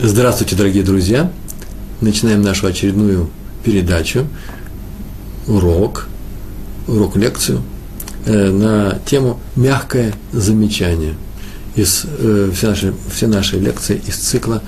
[0.00, 1.28] Здравствуйте, дорогие друзья!
[2.00, 3.28] Начинаем нашу очередную
[3.64, 4.28] передачу,
[5.48, 6.06] урок,
[6.86, 7.62] урок-лекцию
[8.24, 11.14] э, на тему «Мягкое замечание».
[11.74, 14.62] Из, э, все, наши, все наши лекции из цикла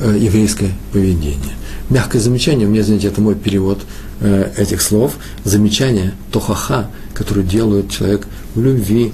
[0.00, 1.56] э, «Еврейское поведение».
[1.90, 3.82] Мягкое замечание, мне, извините, это мой перевод
[4.20, 5.16] э, этих слов.
[5.44, 9.12] Замечание, тохаха, которое делает человек в любви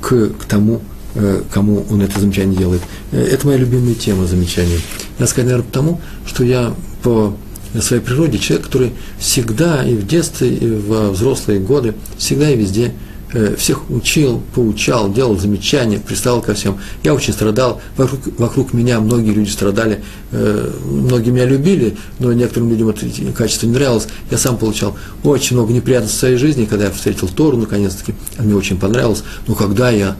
[0.00, 0.80] к, к тому,
[1.52, 2.82] кому он это замечание делает.
[3.12, 4.80] Э, это моя любимая тема замечаний.
[5.18, 7.34] Я сказать, наверное, потому, что я по
[7.80, 12.92] своей природе человек, который всегда и в детстве, и во взрослые годы, всегда и везде
[13.34, 16.78] Э, всех учил, поучал, делал замечания, пристал ко всем.
[17.02, 22.70] Я очень страдал, вокруг, вокруг меня многие люди страдали, э, многие меня любили, но некоторым
[22.70, 23.04] людям это
[23.36, 24.08] качество не нравилось.
[24.30, 28.54] Я сам получал очень много неприятностей в своей жизни, когда я встретил Тору, наконец-таки, мне
[28.54, 29.22] очень понравилось.
[29.46, 30.16] Но когда я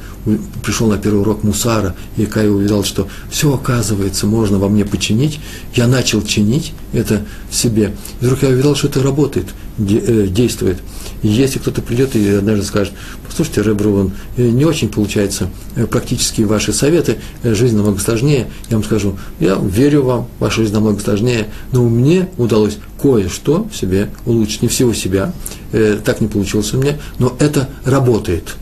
[0.63, 5.41] пришел на первый урок Мусара, и я увидел, что все, оказывается, можно во мне починить,
[5.75, 7.95] я начал чинить это в себе.
[8.21, 9.47] И вдруг я увидел, что это работает,
[9.79, 10.79] э, действует.
[11.23, 12.93] И если кто-то придет и однажды скажет,
[13.27, 18.85] послушайте, Ребруван, э, не очень получается э, практически ваши советы, жизнь намного сложнее, я вам
[18.85, 24.63] скажу, я верю вам, ваша жизнь намного сложнее, но мне удалось кое-что в себе улучшить,
[24.63, 25.33] не всего себя,
[25.71, 28.57] так не получилось у меня, но это работает.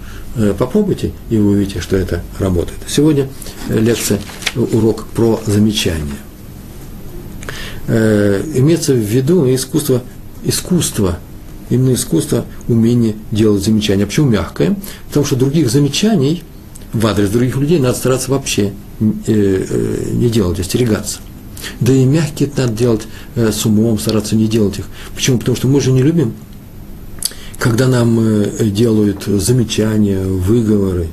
[0.58, 2.78] Попробуйте, и вы увидите, что это работает.
[2.86, 3.28] Сегодня
[3.68, 4.18] лекция,
[4.54, 6.16] урок про замечания.
[7.88, 10.02] Имеется в виду искусство,
[10.44, 11.18] искусство
[11.70, 14.04] именно искусство, умение делать замечания.
[14.04, 14.76] А почему мягкое?
[15.08, 16.42] Потому что других замечаний
[16.92, 21.20] в адрес других людей надо стараться вообще э, э, не делать, остерегаться.
[21.80, 23.02] Да и мягкие надо делать
[23.34, 24.86] э, с умом, стараться не делать их.
[25.14, 25.38] Почему?
[25.38, 26.34] Потому что мы же не любим,
[27.66, 31.08] когда нам делают замечания, выговоры,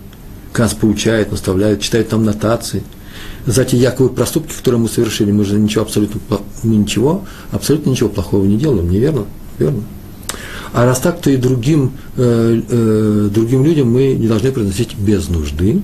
[0.55, 2.83] нас поучают, наставляют, читают там нотации
[3.47, 5.31] за те якобы проступки, которые мы совершили.
[5.31, 6.21] Мы же ничего абсолютно,
[6.61, 9.25] ничего, абсолютно ничего плохого не делаем, неверно?
[9.57, 9.81] Верно?
[10.73, 15.29] А раз так, то и другим, э, э, другим людям мы не должны приносить без
[15.29, 15.81] нужды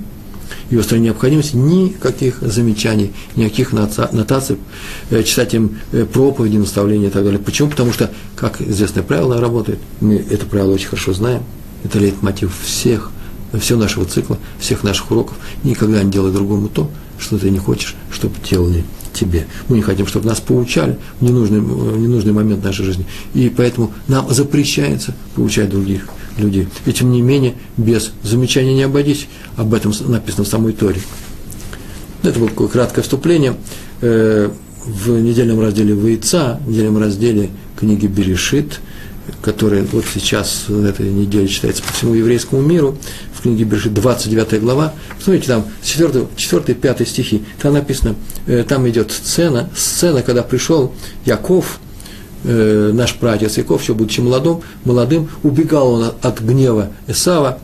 [0.69, 4.57] и острой необходимости никаких замечаний, никаких нотаций,
[5.09, 7.39] э, читать им э, проповеди, наставления и так далее.
[7.39, 7.69] Почему?
[7.69, 11.43] Потому что, как известное правило работает, мы это правило очень хорошо знаем,
[11.83, 13.11] это лейтмотив всех,
[13.59, 15.37] всего нашего цикла, всех наших уроков.
[15.63, 18.83] Никогда не делай другому то, что ты не хочешь, чтобы делали
[19.19, 19.47] тебе.
[19.67, 23.05] Мы не хотим, чтобы нас поучали в ненужный, ненужный момент нашей жизни.
[23.33, 26.07] И поэтому нам запрещается поучать других
[26.37, 26.67] людей.
[26.85, 29.27] И тем не менее, без замечания не обойдись.
[29.57, 31.01] Об этом написано в самой Торе.
[32.23, 33.55] Это было такое краткое вступление.
[34.01, 34.49] Э,
[34.85, 38.79] в недельном разделе Войца, в недельном разделе книги Берешит,
[39.41, 42.97] которая вот сейчас, на этой неделе читается по всему еврейскому миру,
[43.39, 48.15] в книге Берешит, 29 глава, смотрите, там 4, 4 5 стихи, там написано,
[48.47, 50.93] э, там идет сцена, сцена, когда пришел
[51.25, 51.79] Яков,
[52.43, 57.59] э, наш братец Яков, еще будучи молодым, молодым, убегал он от гнева Эсава,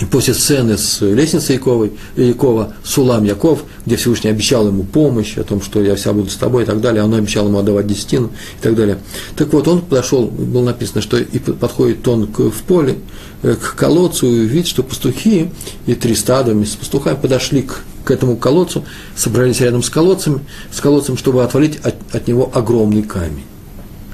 [0.00, 5.44] и после сцены с лестницей Яковой, Якова, Сулам Яков, где Всевышний обещал ему помощь, о
[5.44, 8.30] том, что я вся буду с тобой и так далее, он обещал ему отдавать десятину
[8.58, 8.98] и так далее.
[9.36, 12.98] Так вот, он подошел, было написано, что и подходит он к, в поле,
[13.42, 15.50] э, к колодцу, и видит, что пастухи
[15.86, 18.84] и три стада с пастухами подошли к, к этому колодцу,
[19.14, 20.40] собрались рядом с колодцем,
[20.72, 23.44] с колодцем, чтобы отвалить от, от него огромный камень.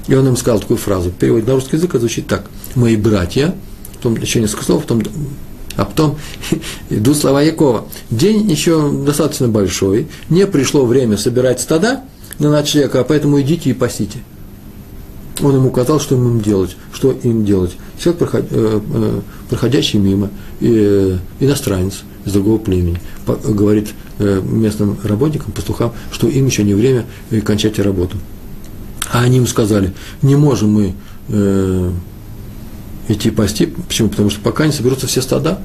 [0.07, 2.45] И он им сказал такую фразу, перевод на русский язык, звучит так.
[2.75, 3.55] «Мои братья»,
[3.95, 5.01] потом еще несколько слов, потом
[5.75, 6.17] а потом
[6.89, 7.85] идут слова Якова.
[8.09, 12.01] День еще достаточно большой, не пришло время собирать стада
[12.39, 14.19] на ночлег, а поэтому идите и пасите.
[15.41, 17.75] Он ему указал, что им делать, что им делать.
[17.99, 23.89] Человек, э, э, проходящий мимо, э, иностранец из другого племени, говорит
[24.19, 27.05] местным работникам, пастухам, что им еще не время
[27.43, 28.17] кончать работу.
[29.11, 30.93] А они ему сказали, не можем мы
[33.07, 33.73] идти пасти.
[33.87, 34.09] Почему?
[34.09, 35.59] Потому что пока не соберутся все стада,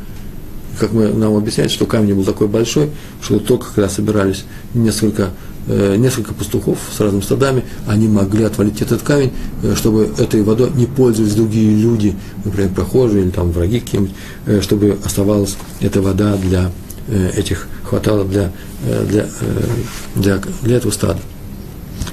[0.79, 2.91] как мы, нам объясняют, что камень был такой большой,
[3.23, 4.45] что только когда собирались
[4.75, 5.31] несколько,
[5.69, 10.71] э, несколько пастухов с разными стадами, они могли отвалить этот камень, э, чтобы этой водой
[10.75, 14.15] не пользовались другие люди, например, прохожие или там враги какие-нибудь,
[14.47, 16.71] э, чтобы оставалась эта вода для
[17.09, 18.53] э, этих, хватало для,
[18.85, 19.67] э, для, э,
[20.15, 21.21] для, для этого стада.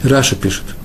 [0.04, 0.64] Раша пишет–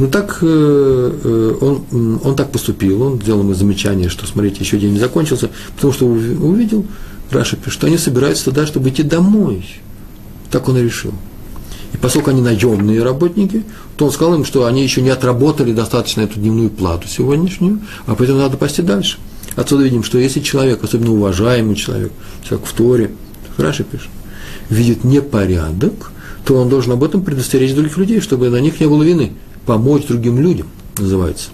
[0.00, 4.78] ну так э, э, он, он так поступил, он сделал ему замечание, что, смотрите, еще
[4.78, 6.86] день не закончился, потому что увидел,
[7.30, 9.64] Раша что они собираются туда, чтобы идти домой.
[10.50, 11.12] Так он и решил.
[11.92, 13.64] И поскольку они наемные работники,
[13.96, 18.14] то он сказал им, что они еще не отработали достаточно эту дневную плату сегодняшнюю, а
[18.14, 19.18] поэтому надо пасти дальше.
[19.54, 22.12] Отсюда видим, что если человек, особенно уважаемый человек,
[22.42, 23.10] человек в Торе,
[23.56, 24.08] хорошо пишет,
[24.70, 26.12] видит непорядок,
[26.44, 29.32] то он должен об этом предостеречь других людей, чтобы на них не было вины.
[29.66, 30.66] Помочь другим людям
[30.98, 31.50] называется.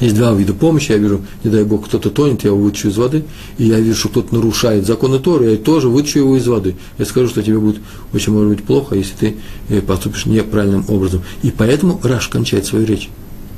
[0.00, 0.92] Есть два вида помощи.
[0.92, 3.24] Я вижу, не дай Бог, кто-то тонет, я его вытащу из воды.
[3.58, 6.76] И я вижу, что кто-то нарушает законы Торы, я тоже вытащу его из воды.
[6.98, 7.80] Я скажу, что тебе будет
[8.12, 9.36] очень, может быть, плохо, если ты
[9.68, 11.22] э, поступишь неправильным образом.
[11.42, 13.08] И поэтому Раш кончает свою речь.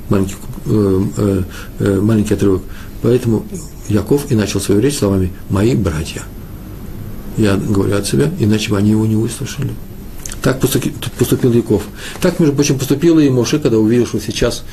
[0.09, 0.35] Маленький,
[0.67, 1.43] э, э,
[1.79, 2.61] э, маленький отрывок.
[3.01, 3.45] Поэтому
[3.89, 6.23] Яков и начал свою речь словами «мои братья».
[7.37, 9.71] Я говорю от себя, иначе бы они его не выслушали.
[10.41, 11.83] Так поступил, Яков.
[12.21, 14.63] Так, между прочим, поступил и Моше, когда увидел, что сейчас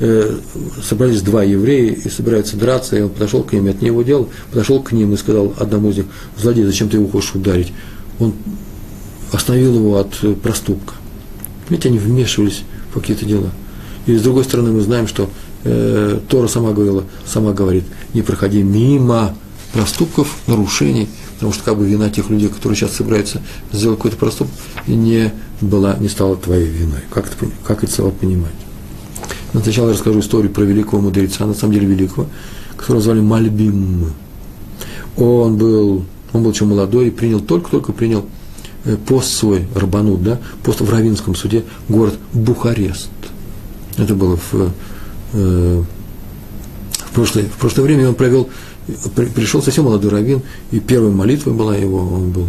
[0.00, 0.38] э,
[0.86, 4.28] собрались два еврея и собираются драться, и он подошел к ним, это не его дело,
[4.50, 6.06] подошел к ним и сказал одному из них,
[6.36, 7.72] злодей, зачем ты его хочешь ударить?
[8.18, 8.34] Он
[9.32, 10.94] остановил его от э, проступка.
[11.68, 13.50] Ведь они вмешивались в какие-то дела.
[14.06, 15.30] И с другой стороны, мы знаем, что
[15.64, 19.34] э, Тора сама говорила, сама говорит, не проходи мимо
[19.72, 21.08] проступков, нарушений,
[21.44, 24.54] потому что как бы вина тех людей, которые сейчас собираются сделать какой-то проступок,
[24.86, 25.30] не
[25.60, 27.00] была, не стала твоей виной.
[27.10, 28.54] Как это, как это слово понимать?
[29.52, 32.28] Но сначала я расскажу историю про великого мудреца, на самом деле великого,
[32.78, 34.14] которого звали Мальбим.
[35.18, 38.24] Он был, он был еще молодой и принял, только-только принял
[38.86, 43.10] э, пост свой, Рабанут, да, пост в Равинском суде, город Бухарест.
[43.98, 44.72] Это было в,
[45.34, 45.82] э,
[46.92, 48.48] в, прошлое, в прошлое время он провел
[49.34, 52.46] пришел совсем молодой раввин, и первой молитвой была его, он был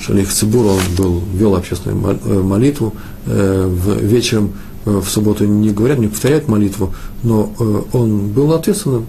[0.00, 2.94] Шалих Цибур, он был, вел общественную э, молитву,
[3.26, 4.52] э, в, вечером
[4.84, 7.52] э, в субботу не говорят, не повторяют молитву, но
[7.92, 9.06] он был ответственным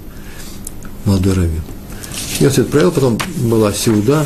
[1.05, 1.61] молодой раввин.
[2.39, 4.25] И он все отправил, потом была Сеуда,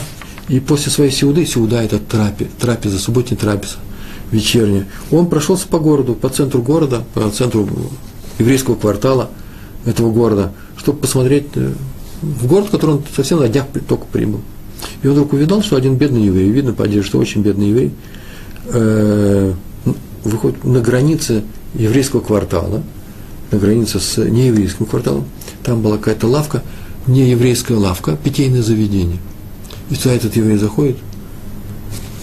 [0.50, 3.78] и после своей Сеуды, Сеуда– это трапе, трапеза, субботняя трапеза,
[4.32, 4.88] вечерняя.
[5.12, 7.68] Он прошелся по городу, по центру города, по центру
[8.38, 9.30] еврейского квартала
[9.86, 11.48] этого города, чтобы посмотреть
[12.22, 14.42] в город, в который он совсем на днях только прибыл.
[15.02, 17.92] И он вдруг увидал, что один бедный еврей, видно по одежде, что очень бедный еврей,
[18.68, 19.54] э,
[20.24, 22.84] выходит на границе еврейского квартала,
[23.52, 25.26] на границе с нееврейским кварталом,
[25.64, 26.64] там была какая-то лавка,
[27.08, 29.18] нееврейская лавка, питейное заведение.
[29.90, 30.98] И туда этот еврей заходит,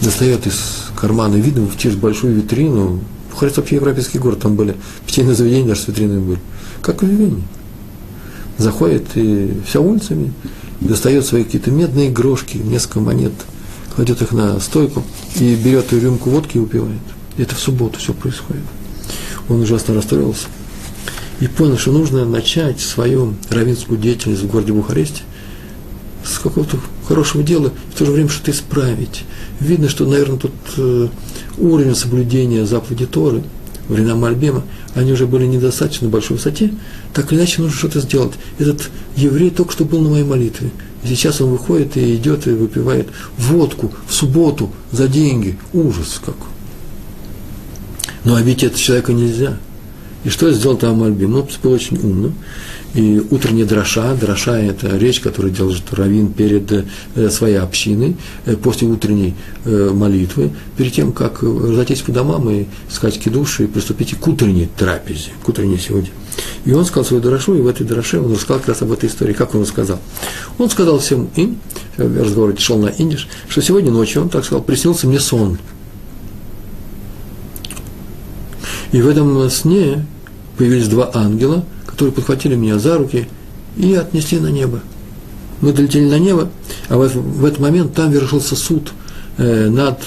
[0.01, 3.01] достает из кармана, видно, через большую витрину,
[3.31, 4.75] Бухарест вообще европейский город, там были
[5.05, 6.39] питейные заведения, даже с витринами были,
[6.81, 7.43] как в Вене
[8.59, 10.33] заходит и вся улицами,
[10.81, 13.33] достает свои какие-то медные игрушки, несколько монет,
[13.95, 15.03] кладет их на стойку
[15.35, 16.99] и берет рюмку водки и упивает.
[17.37, 18.63] Это в субботу все происходит.
[19.47, 20.47] Он ужасно расстроился
[21.39, 25.23] и понял, что нужно начать свою равинскую деятельность в городе Бухаресте
[26.23, 26.77] с какого-то
[27.07, 29.23] хорошего дела, в то же время что-то исправить.
[29.59, 31.07] Видно, что, наверное, тут э,
[31.57, 33.41] уровень соблюдения заповеди Торы–
[33.89, 34.63] времена Мальбема,
[34.95, 36.73] они уже были недостаточно большой высоте,
[37.13, 38.33] так или иначе нужно что-то сделать.
[38.57, 40.71] Этот еврей только что был на моей молитве.
[41.03, 43.07] И сейчас он выходит и идет и выпивает
[43.37, 45.57] водку в субботу за деньги.
[45.73, 46.35] Ужас как.
[48.25, 49.57] Но обидеть этого человека нельзя.
[50.23, 51.31] И что сделал там Мальбим?
[51.31, 52.35] Ну, был очень умным
[52.95, 56.71] и утренняя дроша, дроша– это речь, которую делает Равин перед
[57.15, 62.65] э, своей общиной, э, после утренней э, молитвы, перед тем, как разойтись по домам и
[62.89, 66.09] сказать кидуши и приступить к утренней трапезе, к утренней сегодня.
[66.65, 69.07] И он сказал свою дрошу, и в этой дроше он рассказал как раз об этой
[69.07, 69.33] истории.
[69.33, 69.99] Как он сказал?
[70.57, 71.59] Он сказал всем им,
[71.97, 75.59] разговор шел на индиш, что сегодня ночью, он так сказал, приснился мне сон.
[78.91, 80.07] И в этом сне
[80.57, 81.63] появились два ангела–
[81.99, 83.27] которые подхватили меня за руки
[83.75, 84.79] и отнесли на небо.
[85.59, 86.49] Мы долетели на небо,
[86.87, 88.93] а в, в этот момент там вершился суд
[89.37, 89.99] э, над,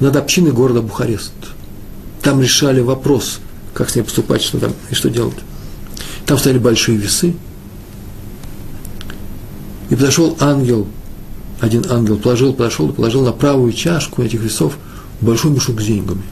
[0.00, 1.34] над общиной города Бухарест.
[2.22, 3.40] Там решали вопрос,
[3.74, 5.36] как с ней поступать, что там и что делать.
[6.24, 7.34] Там стояли большие весы.
[9.90, 10.86] И подошел ангел,
[11.60, 14.78] один ангел положил, подошел и положил на правую чашку этих весов
[15.20, 16.22] большой мешок с деньгами.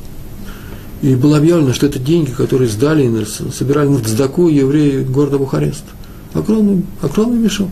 [1.02, 5.82] И было объявлено, что это деньги, которые сдали собирали на Цдаку евреи города Бухарест.
[6.32, 7.70] Огромный, огромный мешок.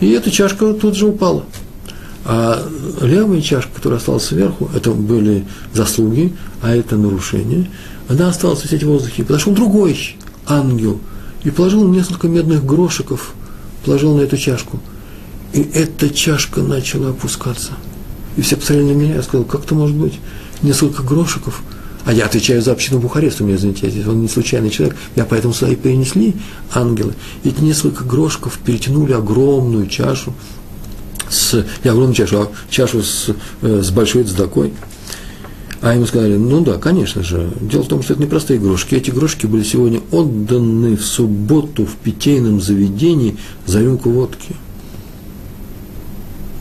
[0.00, 1.44] И эта чашка тут же упала.
[2.24, 2.66] А
[3.02, 5.44] левая чашка, которая осталась сверху, это были
[5.74, 6.32] заслуги,
[6.62, 7.70] а это нарушение,
[8.08, 9.22] она осталась висеть в воздухе.
[9.22, 10.98] Подошел другой ангел
[11.44, 13.34] и положил несколько медных грошиков,
[13.84, 14.80] положил на эту чашку.
[15.52, 17.72] И эта чашка начала опускаться.
[18.36, 20.18] И все посмотрели на меня, я сказал, как это может быть?
[20.62, 21.62] Несколько грошиков–
[22.06, 24.96] а я отвечаю за общину Бухарест, у меня, извините, он не случайный человек.
[25.16, 26.36] Я поэтому сюда и перенесли
[26.72, 27.14] ангелы.
[27.42, 30.32] Эти несколько грошков перетянули огромную чашу,
[31.28, 34.72] с, не огромную чашу, а чашу с, э, с большой цдакой.
[35.82, 37.50] А ему сказали, ну да, конечно же.
[37.60, 38.94] Дело в том, что это не простые игрушки.
[38.94, 43.36] Эти игрушки были сегодня отданы в субботу в питейном заведении
[43.66, 44.54] за рюмку водки.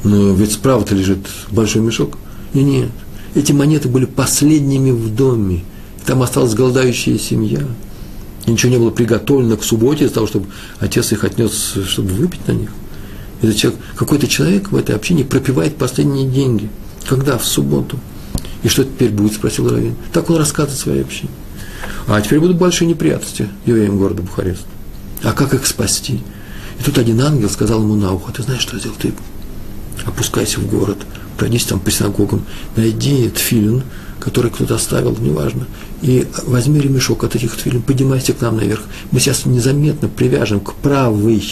[0.03, 2.17] Но ведь справа-то лежит большой мешок.
[2.55, 2.89] И нет,
[3.35, 5.63] Эти монеты были последними в доме.
[6.05, 7.61] Там осталась голодающая семья.
[8.45, 10.47] И ничего не было приготовлено к субботе из-за того, чтобы
[10.79, 12.71] отец их отнес, чтобы выпить на них.
[13.41, 16.69] Этот человек, какой-то человек в этой общине пропивает последние деньги.
[17.07, 17.37] Когда?
[17.37, 17.99] В субботу.
[18.63, 19.95] И что теперь будет, спросил Равин.
[20.13, 21.29] Так он рассказывает своей общине.
[22.07, 24.65] А теперь будут большие неприятности евреям города Бухарест.
[25.23, 26.21] А как их спасти?
[26.79, 28.95] И тут один ангел сказал ему на ухо, ты знаешь, что сделал?
[28.99, 29.13] Ты
[30.05, 30.97] опускайся в город,
[31.37, 32.43] пройдись там по синагогам,
[32.75, 33.83] найди тфилин,
[34.19, 35.67] который кто-то оставил, неважно,
[36.01, 38.81] и возьми ремешок от этих тфилин, поднимайся к нам наверх.
[39.11, 41.43] Мы сейчас незаметно привяжем к правой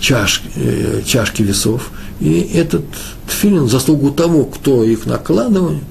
[0.00, 2.84] чаш, э, чашке весов, и этот
[3.28, 5.82] тфилин заслугу того, кто их накладывает,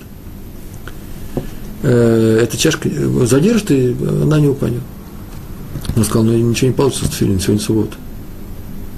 [1.84, 2.89] э, эта чашка
[3.25, 4.82] задержит, и она не упадет.
[5.96, 7.96] Он сказал, ну ничего не получится с тфилин, сегодня суббота.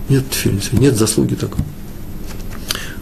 [0.10, 1.64] Нет тфилин, нет заслуги такой.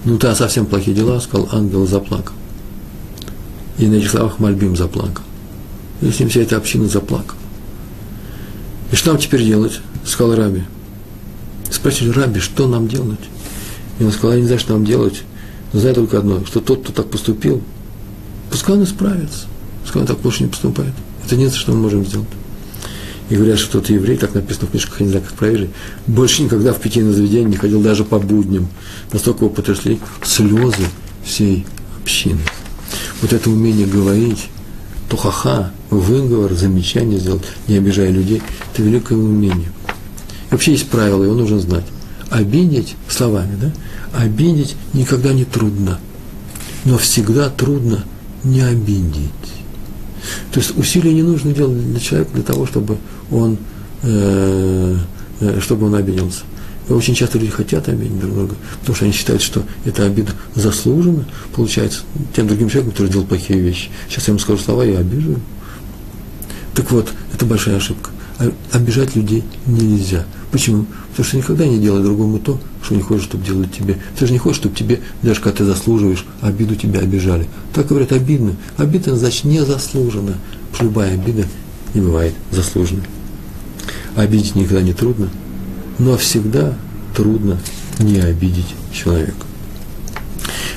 [0.08, 2.34] Ну, да, совсем плохие дела, сказал ангел и заплакал.
[3.78, 5.26] И на этих словах Мальбим заплакал.
[6.02, 7.38] И с ним вся эта община заплакала.
[8.90, 9.82] И что нам теперь делать?
[10.06, 10.64] Сказал Раби.
[11.70, 13.20] Спросили, Раби, что нам делать?
[14.00, 15.24] И он сказал, я не знаю, что нам делать,
[15.74, 17.62] но знаю только одно, что тот, кто так поступил,
[18.50, 19.48] пускай он исправится.
[19.84, 20.94] Пускай он так больше не поступает.
[21.26, 22.30] Это нет, что мы можем сделать.
[23.30, 25.70] И говорят, что тот еврей, так написано в книжках, не знаю, как проверили,
[26.06, 28.70] больше никогда в питейное заведение не ходил даже по будням.
[29.12, 30.88] Настолько его потрясли слезы
[31.26, 31.66] всей
[32.02, 32.40] общины.
[33.22, 34.48] Вот это умение говорить,
[35.10, 38.42] тухаха, выговор, замечание сделать, не обижая людей,
[38.74, 39.72] это великое умение.
[40.50, 41.86] И вообще есть правило, его нужно знать.
[42.30, 43.74] Обидеть словами, да?
[44.18, 46.00] Обидеть никогда не трудно,
[46.86, 48.06] но всегда трудно
[48.44, 49.32] не обидеть.
[50.52, 52.98] То есть усилия не нужно делать для человека для того, чтобы
[53.32, 53.58] он,
[54.04, 54.98] э,
[55.40, 56.42] э, чтобы он обиделся.
[56.90, 60.32] И очень часто люди хотят обидеть друг друга, потому что они считают, что эта обида
[60.56, 62.04] заслужена, получается,
[62.34, 63.90] тем другим человеком, который делал плохие вещи.
[64.10, 65.36] Сейчас я ему скажу слова, я обижу.
[66.74, 68.12] Так вот, это большая ошибка.
[68.72, 70.26] Обижать людей нельзя.
[70.52, 70.86] Почему?
[71.10, 73.98] Потому что никогда не делай другому то, что не хочешь, чтобы делали тебе.
[74.18, 77.48] Ты же не хочешь, чтобы тебе, даже когда ты заслуживаешь, обиду тебя обижали.
[77.74, 78.56] Так говорят, обидно.
[78.78, 80.36] Обида, значит, не заслужена.
[80.80, 81.46] Любая обида
[81.96, 83.04] не бывает заслуженной.
[84.18, 85.30] Обидеть никогда не трудно,
[86.00, 86.74] но всегда
[87.16, 87.60] трудно
[88.00, 89.46] не обидеть человека.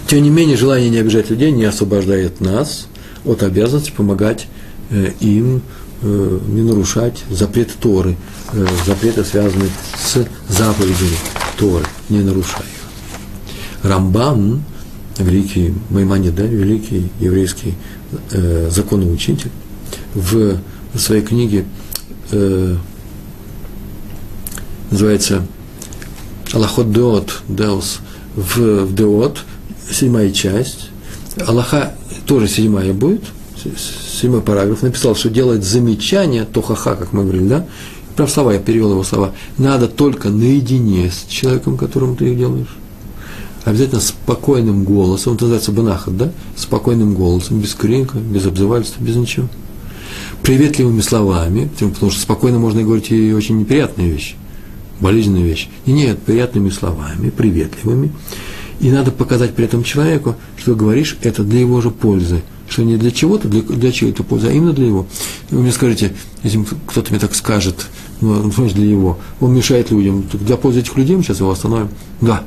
[0.07, 2.87] Тем не менее, желание не обижать людей не освобождает нас
[3.25, 4.47] от обязанности помогать
[4.91, 5.63] э, им
[6.03, 8.17] э, не нарушать запреты Торы,
[8.53, 11.17] э, запреты, связанные с заповедями
[11.57, 13.89] Торы, не нарушая их.
[13.89, 14.63] Рамбам,
[15.19, 17.73] великий Майманид, да, великий еврейский
[18.33, 19.51] э, законоучитель,
[20.15, 20.59] в
[20.95, 21.65] своей книге
[24.91, 25.43] называется
[26.53, 28.01] Аллахот Деот, Деос,
[28.35, 29.45] в, в Деот,
[29.91, 30.91] седьмая часть.
[31.47, 31.95] Аллаха
[32.27, 33.23] тоже седьмая будет,
[33.57, 37.67] седьмой параграф, написал, что делать замечание, то ха-ха, как мы говорили, да?
[38.17, 39.33] Прям слова, я перевел его слова.
[39.57, 42.77] Надо только наедине с человеком, которому ты их делаешь.
[43.65, 46.33] Обязательно спокойным голосом, это называется банахат, да?
[46.57, 49.49] Спокойным голосом, без крика, без обзывательства, без ничего.
[50.43, 54.35] Приветливыми словами, потому что спокойно можно говорить и очень неприятные вещи
[55.01, 55.69] болезненная вещь.
[55.87, 58.13] И нет, приятными словами, приветливыми.
[58.81, 62.43] И надо показать при этом человеку, что говоришь это для его же пользы.
[62.69, 65.07] Что не для чего-то, для, для чьей-то пользы, а именно для его.
[65.51, 66.13] И вы мне скажете,
[66.45, 67.89] если кто-то мне так скажет,
[68.21, 71.89] ну, значит, для его, он мешает людям, для пользы этих людей мы сейчас его остановим.
[72.21, 72.45] Да,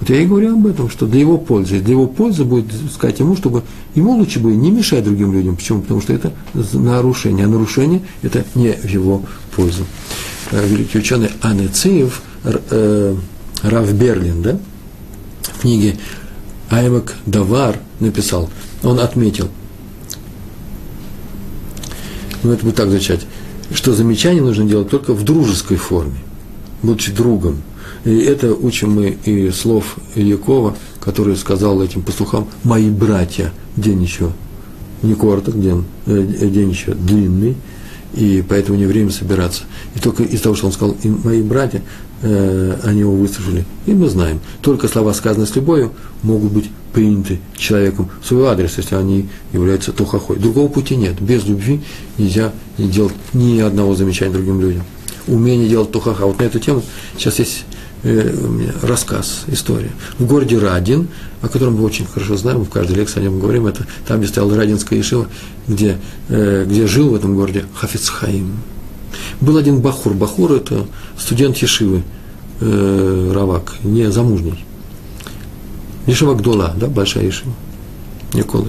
[0.00, 1.80] вот я и говорю об этом, что для его пользы.
[1.80, 3.62] Для его пользы будет сказать ему, чтобы
[3.94, 5.56] ему лучше бы не мешать другим людям.
[5.56, 5.80] Почему?
[5.82, 6.32] Потому что это
[6.72, 7.46] нарушение.
[7.46, 9.22] А нарушение– это не в его
[9.54, 9.84] пользу.
[10.52, 13.16] Э, великий ученый Анециев, э,
[13.62, 14.58] Рав Берлин, да,
[15.42, 15.96] в книге
[16.70, 18.48] Аймак Давар написал,
[18.84, 19.48] он отметил,
[22.42, 23.26] ну это будет так звучать,
[23.72, 26.18] что замечание нужно делать только в дружеской форме,
[26.82, 27.62] будучи другом.
[28.04, 34.30] И это учим мы и слов Якова, который сказал этим пастухам, мои братья, день еще
[35.02, 37.56] не короток, день, э, день еще длинный,
[38.16, 39.64] и поэтому не время собираться.
[39.94, 41.82] И только из того, что он сказал, и мои братья,
[42.22, 43.64] э, они его выслушали.
[43.84, 45.92] И мы знаем, только слова, сказанные с любовью,
[46.22, 50.38] могут быть приняты человеком в свой адрес, если они являются тухохой.
[50.38, 51.20] Другого пути нет.
[51.20, 51.82] Без любви
[52.16, 54.82] нельзя не делать ни одного замечания другим людям.
[55.26, 56.24] Умение делать тухаха.
[56.24, 56.82] Вот на эту тему
[57.18, 57.64] сейчас есть
[58.82, 59.90] рассказ, история.
[60.18, 61.08] В городе Радин,
[61.42, 64.28] о котором мы очень хорошо знаем, в каждой лекции о нем говорим, это там, где
[64.28, 65.26] стояла Радинская Ешива,
[65.66, 65.98] где,
[66.28, 68.56] э, где жил в этом городе Хафицхаим.
[69.40, 70.14] Был один Бахур.
[70.14, 70.86] Бахур– это
[71.18, 72.02] студент Ешивы,
[72.60, 74.64] э, Равак, не замужний.
[76.06, 77.52] Ешива Гдула, да, большая Ешива,
[78.32, 78.68] Николы.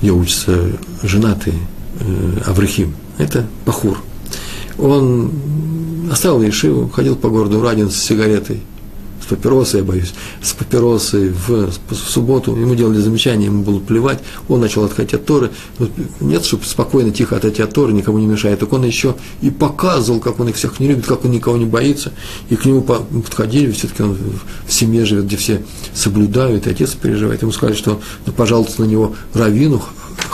[0.00, 0.72] где учится
[1.02, 1.54] женатый
[2.00, 3.98] э, Аврахим, это Пахур.
[4.78, 5.30] Он
[6.12, 8.60] оставил Ешиву, ходил по городу Радин с сигаретой,
[9.22, 14.18] с папиросой, я боюсь, с папиросой в, в субботу, ему делали замечания, ему было плевать,
[14.46, 15.50] он начал отходить от Торы,
[16.20, 20.20] нет, чтобы спокойно, тихо отойти от Торы, никому не мешает, так он еще и показывал,
[20.20, 22.12] как он их всех не любит, как он никого не боится,
[22.50, 24.18] и к нему подходили, все-таки он
[24.66, 25.62] в семье живет, где все
[25.94, 29.82] соблюдают, и отец переживает, ему сказали, что, ну, пожалуйста, на него раввину,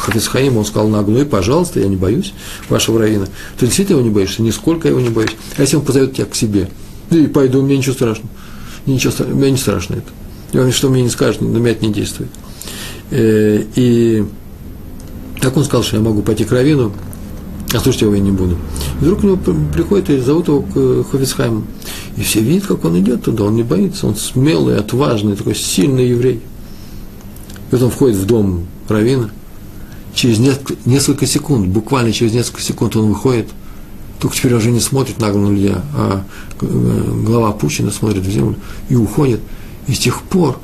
[0.08, 2.32] Хафизхаим, он сказал нагло, ну и пожалуйста, я не боюсь
[2.68, 3.26] вашего равина.
[3.58, 4.42] Ты действительно его не боишься?
[4.42, 5.36] Нисколько я его не боюсь.
[5.56, 6.68] А если он позовет тебя к себе?
[7.10, 8.28] Да и пойду, мне ничего страшного
[8.88, 10.10] ничего, мне не страшно это.
[10.52, 12.30] И он что мне не скажет, на меня это не действует.
[13.10, 14.24] Э, и
[15.40, 16.92] так он сказал, что я могу пойти к Равину,
[17.74, 18.56] а слушать его я не буду.
[19.00, 21.64] И вдруг к нему приходит и зовут его к Хофицхайму.
[22.16, 26.08] И все видят, как он идет туда, он не боится, он смелый, отважный, такой сильный
[26.08, 26.40] еврей.
[27.70, 29.30] И вот он входит в дом Равина,
[30.18, 30.38] через
[30.84, 33.48] несколько секунд, буквально через несколько секунд он выходит–
[34.18, 36.24] только теперь уже не смотрит нагло на людей, а
[36.60, 38.56] э, глава опущена, смотрит в землю
[38.88, 39.40] и уходит.
[39.86, 40.58] И с тех пор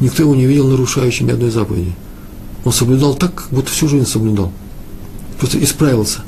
[0.00, 1.94] никто его не видел нарушающим ни одной заповеди.
[2.64, 4.52] Он соблюдал так, как будто всю жизнь соблюдал.
[5.38, 6.20] Просто исправился.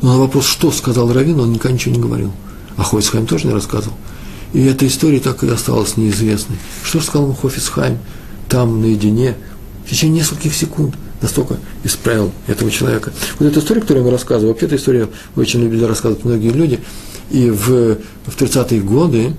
[0.00, 2.32] Но на вопрос, что сказал Равин, он никогда ничего не говорил.
[2.76, 3.96] А Хойсхайм тоже не рассказывал.
[4.52, 6.58] И эта история так и осталась неизвестной.
[6.84, 7.98] Что сказал Хофисхайм
[8.48, 9.36] там наедине
[9.84, 13.12] в течение нескольких секунд– настолько исправил этого человека.
[13.38, 16.80] Вот эта история, которую я ему рассказываю, вообще эта история очень любили рассказывать многие люди,
[17.30, 19.32] и в, в 30-е годы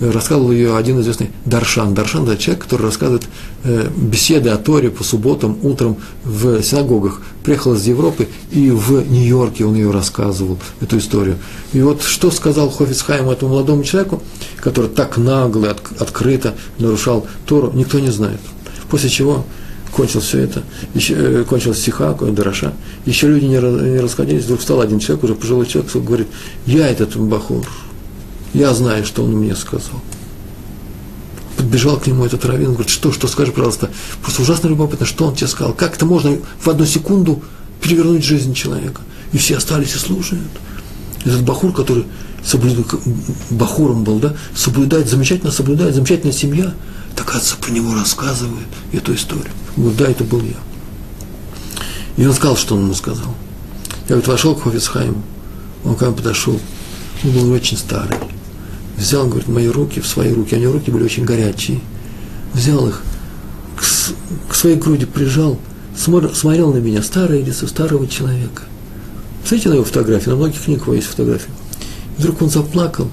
[0.00, 1.94] рассказывал ее один известный Даршан.
[1.94, 3.24] Даршан– это человек, который рассказывает
[3.64, 7.20] э, беседы о Торе по субботам, утром в синагогах.
[7.42, 11.38] Приехал из Европы, и в Нью-Йорке он ее рассказывал, эту историю.
[11.72, 14.22] И вот что сказал Хофицхайм этому молодому человеку,
[14.58, 18.40] который так нагло, от, открыто нарушал Тору, никто не знает.
[18.90, 19.44] После чего
[19.92, 20.62] кончил все это,
[20.94, 22.72] еще, э, кончилась стиха, Дараша,
[23.06, 26.28] еще люди не, не расходились, вдруг встал один человек, уже пожилой человек, говорит,
[26.66, 27.66] я этот Бахур,
[28.54, 30.00] я знаю, что он мне сказал.
[31.56, 33.90] Подбежал к нему этот раввин, говорит, что, что, скажи, пожалуйста,
[34.22, 37.42] просто ужасно любопытно, что он тебе сказал, как это можно в одну секунду
[37.82, 39.02] перевернуть жизнь человека.
[39.32, 40.42] И все остались и слушают.
[41.24, 42.06] Этот Бахур, который
[42.44, 42.86] соблюдает,
[43.50, 46.72] Бахуром был, да, соблюдает, замечательно соблюдает, замечательная семья,
[47.18, 49.50] так, оказывается, про него рассказывают эту историю.
[49.76, 50.54] Говорит, да, это был я.
[52.16, 53.34] И он сказал, что он ему сказал.
[54.08, 55.20] Я вот вошел к Хофицхайму,
[55.84, 56.60] он ко мне подошел,
[57.24, 58.16] он был очень старый.
[58.96, 61.80] Взял, говорит, мои руки в свои руки, у него руки были очень горячие.
[62.54, 63.02] Взял их,
[63.76, 65.58] к, к своей груди прижал,
[65.96, 68.62] смотрел на меня, старое лицо старого человека.
[69.40, 71.50] Смотрите на его фотографии, на многих книгах его есть фотографии.
[72.16, 73.10] И вдруг он заплакал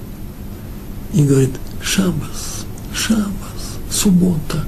[1.11, 3.44] и говорит, Шабас, Шабас,
[3.95, 4.65] суббота.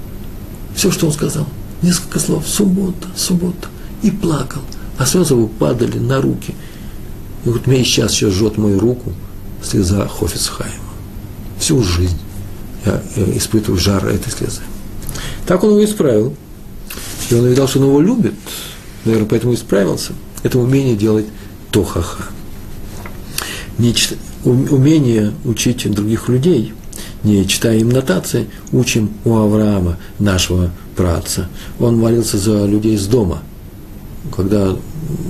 [0.75, 1.47] Все, что он сказал
[1.81, 3.67] несколько слов, суббота, суббота,
[4.01, 4.61] и плакал,
[4.97, 6.55] а слезы его падали на руки.
[7.45, 9.13] И вот меня сейчас еще жжет мою руку
[9.63, 10.73] слеза Хофицхайма.
[11.59, 12.17] Всю жизнь
[12.85, 13.01] я,
[13.35, 14.61] испытываю жар этой слезы.
[15.45, 16.35] Так он его исправил.
[17.29, 18.33] И он увидел, что он его любит,
[19.03, 20.13] наверное, поэтому исправился.
[20.43, 21.25] Это умение делать
[21.71, 22.23] тохаха.
[23.77, 26.73] Нечто, умение учить других людей,
[27.27, 31.47] не читая им нотации, учим у Авраама, нашего праца.
[31.79, 33.39] Он молился за людей из дома.
[34.35, 34.75] Когда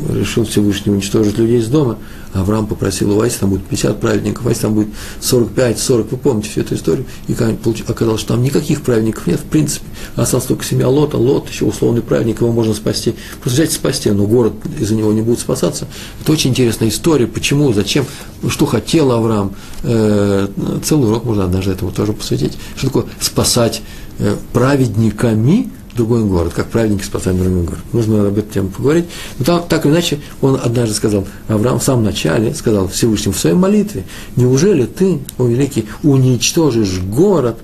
[0.09, 1.97] решил Всевышний уничтожить людей из дома,
[2.41, 4.89] Авраам попросил у там будет 50 праведников, Вайса там будет
[5.21, 9.45] 45, 40, вы помните всю эту историю, и оказалось, что там никаких праведников нет, в
[9.45, 13.75] принципе, осталась только семья Лота, Лот, еще условный праведник, его можно спасти, просто взять и
[13.75, 15.87] спасти, но город из-за него не будет спасаться.
[16.21, 18.05] Это очень интересная история, почему, зачем,
[18.47, 20.47] что хотел Авраам, э,
[20.83, 23.05] целый урок можно однажды этому тоже посвятить, что такое?
[23.19, 23.81] Спасать
[24.19, 27.81] Э, праведниками другой город, как праведники спасали другой город.
[27.91, 29.05] Нужно об этом тему поговорить.
[29.39, 33.39] Но так, так или иначе, он однажды сказал, Авраам в самом начале сказал Всевышнему в
[33.39, 34.05] своей молитве,
[34.37, 37.57] неужели ты, о великий, уничтожишь город,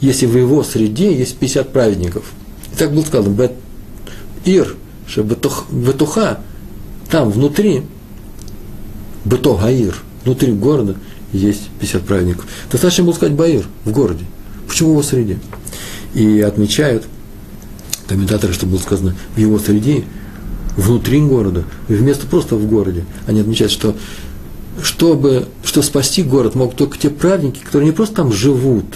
[0.00, 2.24] если в его среде есть 50 праведников?
[2.72, 3.52] И так было сказано, Бет
[4.44, 4.74] Ир,
[5.16, 6.38] Бетуха,
[7.10, 7.82] там внутри,
[9.24, 10.96] Бетогаир, внутри города
[11.32, 12.46] есть 50 праведников.
[12.70, 14.24] Достаточно было сказать Баир в городе.
[14.66, 15.38] Почему его среде?
[16.14, 17.04] И отмечают
[18.12, 20.04] комментаторы, что было сказано в его среде,
[20.76, 23.04] внутри города, вместо просто в городе.
[23.26, 23.96] Они отмечают, что
[24.82, 28.86] чтобы, что спасти город могут только те праведники, которые не просто там живут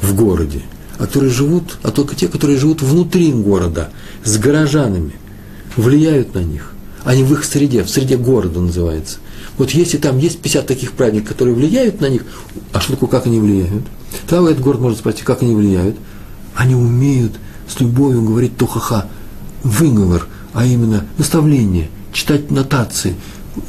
[0.00, 0.62] в городе,
[0.98, 3.90] а которые живут, а только те, которые живут внутри города,
[4.24, 5.12] с горожанами,
[5.76, 6.72] влияют на них.
[7.04, 9.18] Они в их среде, в среде города называется.
[9.58, 12.22] Вот если там есть 50 таких праведников, которые влияют на них,
[12.72, 13.84] а такое, как они влияют?
[14.26, 15.96] Тогда этот город может спасти, как они влияют?
[16.54, 17.32] Они умеют
[17.68, 19.08] с любовью говорить тохаха,
[19.62, 23.14] выговор, а именно наставление, читать нотации,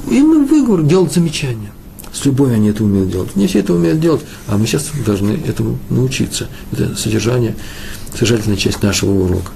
[0.09, 1.71] именно выговор, делать замечания.
[2.13, 3.35] С любовью они это умеют делать.
[3.35, 6.47] Не все это умеют делать, а мы сейчас должны этому научиться.
[6.71, 7.55] Это содержание,
[8.13, 9.51] содержательная часть нашего урока.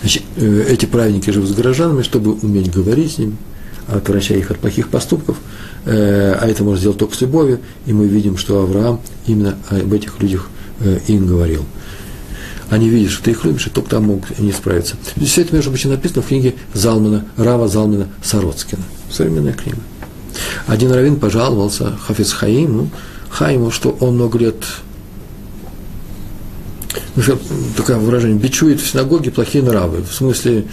[0.00, 3.36] Значит, э, эти праведники живут с горожанами, чтобы уметь говорить с ними,
[3.88, 5.36] отвращая их от плохих поступков,
[5.84, 9.92] э, а это можно сделать только с любовью, и мы видим, что Авраам именно об
[9.92, 10.48] этих людях
[10.80, 11.64] э, им говорил.
[12.70, 14.96] Они видят, что ты их любишь, и только там могут они справиться.
[15.22, 18.82] Все это, между прочим, написано в книге Залмана, Рава Залмана Сароцкина.
[19.10, 19.78] Современная книга.
[20.66, 22.90] Один раввин пожаловался Хафиз Хаиму,
[23.28, 24.64] Хаиму, что он много лет
[27.14, 27.22] ну,
[27.76, 30.64] такое выражение, бичует в синагоге плохие нравы, в смысле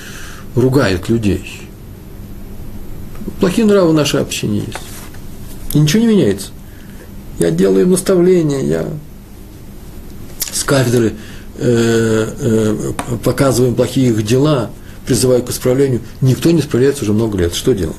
[0.55, 1.62] ругает людей.
[3.39, 4.77] Плохие нравы в нашей общине есть.
[5.73, 6.51] И ничего не меняется.
[7.39, 8.88] Я делаю им наставления, я
[10.69, 11.13] кафедры
[11.58, 14.69] э, э, показываю им плохие их дела,
[15.08, 16.01] призываю к исправлению.
[16.21, 17.55] Никто не справляется уже много лет.
[17.55, 17.95] Что делать?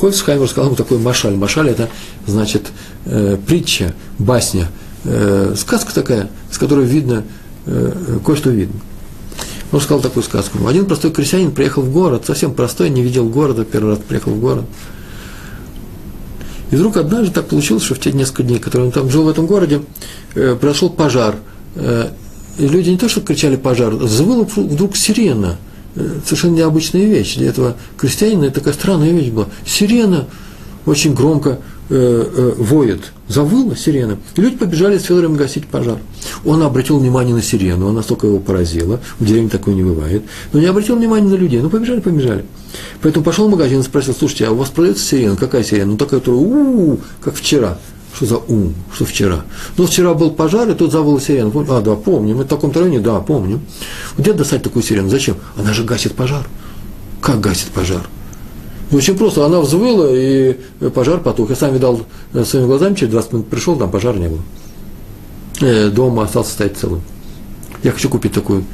[0.00, 1.34] Хольцхаймер сказал ему такой машаль.
[1.34, 1.90] Машаль– это,
[2.26, 2.68] значит,
[3.04, 4.68] э, притча, басня,
[5.56, 7.24] сказка такая, с которой видно,
[8.26, 8.78] кое-что видно.
[9.72, 10.66] Он сказал такую сказку.
[10.66, 14.40] Один простой крестьянин приехал в город, совсем простой, не видел города, первый раз приехал в
[14.40, 14.64] город.
[16.70, 19.28] И вдруг однажды так получилось, что в те несколько дней, которые он там жил в
[19.28, 19.80] этом городе,
[20.34, 21.36] произошел пожар.
[21.74, 22.08] Э,
[22.58, 25.56] люди не то, что кричали пожар, завыла вдруг сирена–
[25.96, 27.36] Э, совершенно необычная вещь.
[27.36, 29.46] Для этого крестьянина это такая странная вещь была.
[29.66, 30.26] Сирена
[30.86, 33.12] очень громко э, воет.
[33.26, 34.16] Завыла сирена.
[34.36, 35.98] И люди побежали с Федором гасить пожар.
[36.44, 39.00] Он обратил внимание на сирену, она настолько его поразила.
[39.18, 40.22] В деревне такое не бывает.
[40.52, 41.60] Но не обратил внимания на людей.
[41.60, 42.44] Ну, побежали, побежали.
[43.02, 45.36] Поэтому пошел в магазин и спросил, слушайте, а у вас продается сирена?
[45.36, 45.92] Какая сирена?
[45.92, 47.78] Ну, такая, которая у как вчера.
[48.14, 48.74] Что за ум?
[48.92, 49.44] Что вчера?
[49.76, 51.52] Ну, вчера был пожар, и тут завыла сирена.
[51.68, 52.38] А, да, помним.
[52.38, 53.60] Мы в таком-то районе, да, помним.
[54.18, 55.08] Где достать такую сирену?
[55.08, 55.36] Зачем?
[55.56, 56.46] Она же гасит пожар.
[57.20, 58.08] Как гасит пожар?
[58.90, 59.46] Очень просто.
[59.46, 60.54] Она взвыла, и
[60.94, 61.50] пожар потух.
[61.50, 62.00] Я сам видал
[62.32, 64.40] э, своими глазами, через 20 минут пришел, там пожар не было.
[65.60, 67.02] Э, дома остался стоять целым.
[67.82, 68.64] Я хочу купить такую,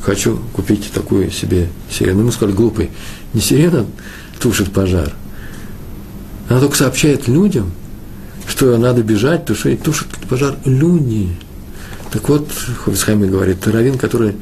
[0.00, 2.24] хочу купить такую себе сирену.
[2.24, 2.90] Мы сказали, глупый,
[3.32, 3.86] не сирена
[4.40, 5.12] тушит пожар.
[6.48, 7.70] Она только сообщает людям,
[8.50, 11.28] что надо бежать, тушить, тушит пожар люди.
[12.10, 12.50] Так вот,
[12.84, 14.36] Хофисхайми говорит, равин, который...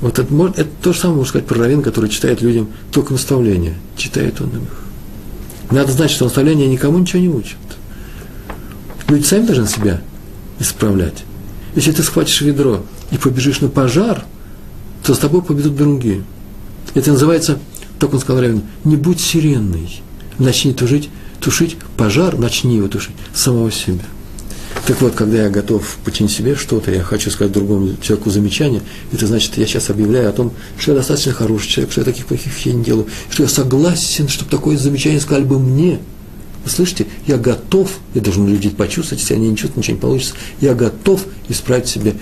[0.00, 3.74] Вот это, это то же самое можно сказать про равин, который читает людям только наставления.
[3.96, 4.80] Читает он их.
[5.70, 7.58] Надо знать, что наставления никому ничего не учат.
[9.08, 10.00] Люди сами должны себя
[10.58, 11.24] исправлять.
[11.76, 14.24] Если ты схватишь ведро и побежишь на пожар,
[15.04, 16.24] то с тобой победут другие.
[16.94, 17.58] Это называется,
[18.00, 20.02] так он сказал Равин, не будь сиренной,
[20.38, 21.08] начни тужить
[21.46, 24.02] тушить пожар, начни его тушить самого себя.
[24.84, 28.82] Так вот, когда я готов починить себе что-то, я хочу сказать другому человеку замечание,
[29.12, 32.26] это значит, я сейчас объявляю о том, что я достаточно хороший человек, что я таких
[32.26, 36.00] плохих вещей не делаю, что я согласен, чтобы такое замечание сказали бы мне.
[36.64, 40.34] Вы слышите, я готов, я должен людей почувствовать, если они не чувствуют, ничего не получится,
[40.60, 42.16] я готов исправить себе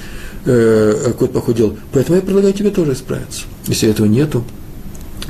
[0.45, 1.77] э, какое-то плохое дело.
[1.95, 3.45] Поэтому я предлагаю тебе тоже исправиться.
[3.69, 4.45] Если этого нету,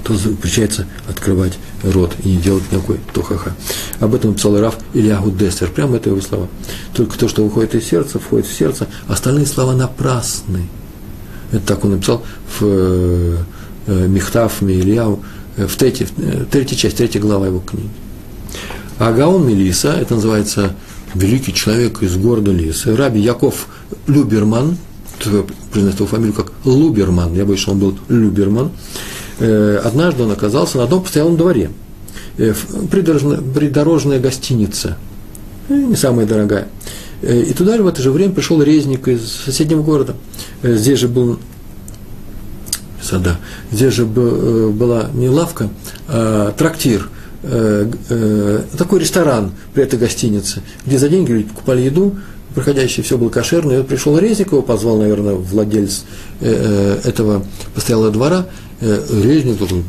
[0.03, 3.55] то запрещается открывать рот и не делать никакой тухаха.
[4.01, 5.71] Об этом написал Раф Ильягу Дестер.
[5.71, 6.49] Прямо это его слова.
[6.95, 10.69] Только то, что выходит из сердца, входит в сердце, остальные слова напрасны.
[11.53, 12.25] Это так он написал
[12.59, 13.37] в э,
[13.87, 15.23] э Михтав Мильяу,
[15.57, 17.89] э, в третьей, в третьей части, третья глава его книги.
[18.99, 20.75] А Гаон Мелиса, это называется
[21.15, 23.69] великий человек из города Лиса, Раби Яков
[24.07, 24.77] Люберман,
[25.71, 28.71] произносит его фамилию как Луберман, я боюсь, что он был Люберман,
[29.39, 31.71] однажды он оказался на одном постоялом дворе.
[32.37, 32.53] Э,
[32.91, 34.97] придорожная, придорожная гостиница,
[35.69, 36.67] э, не самая дорогая.
[37.23, 40.15] И туда же в это же время пришел резник из соседнего города.
[40.63, 41.39] Здесь же был
[43.01, 43.39] сада,
[43.73, 45.71] здесь же была не лавка,
[46.07, 47.09] а трактир,
[47.41, 52.17] такой ресторан при этой гостинице, где за деньги люди покупали еду,
[52.55, 56.05] проходящий, все было кошерно, и вот пришел резник, его позвал, наверное, владелец
[56.43, 57.43] этого
[57.75, 59.83] постоялого двора, Э, резник такой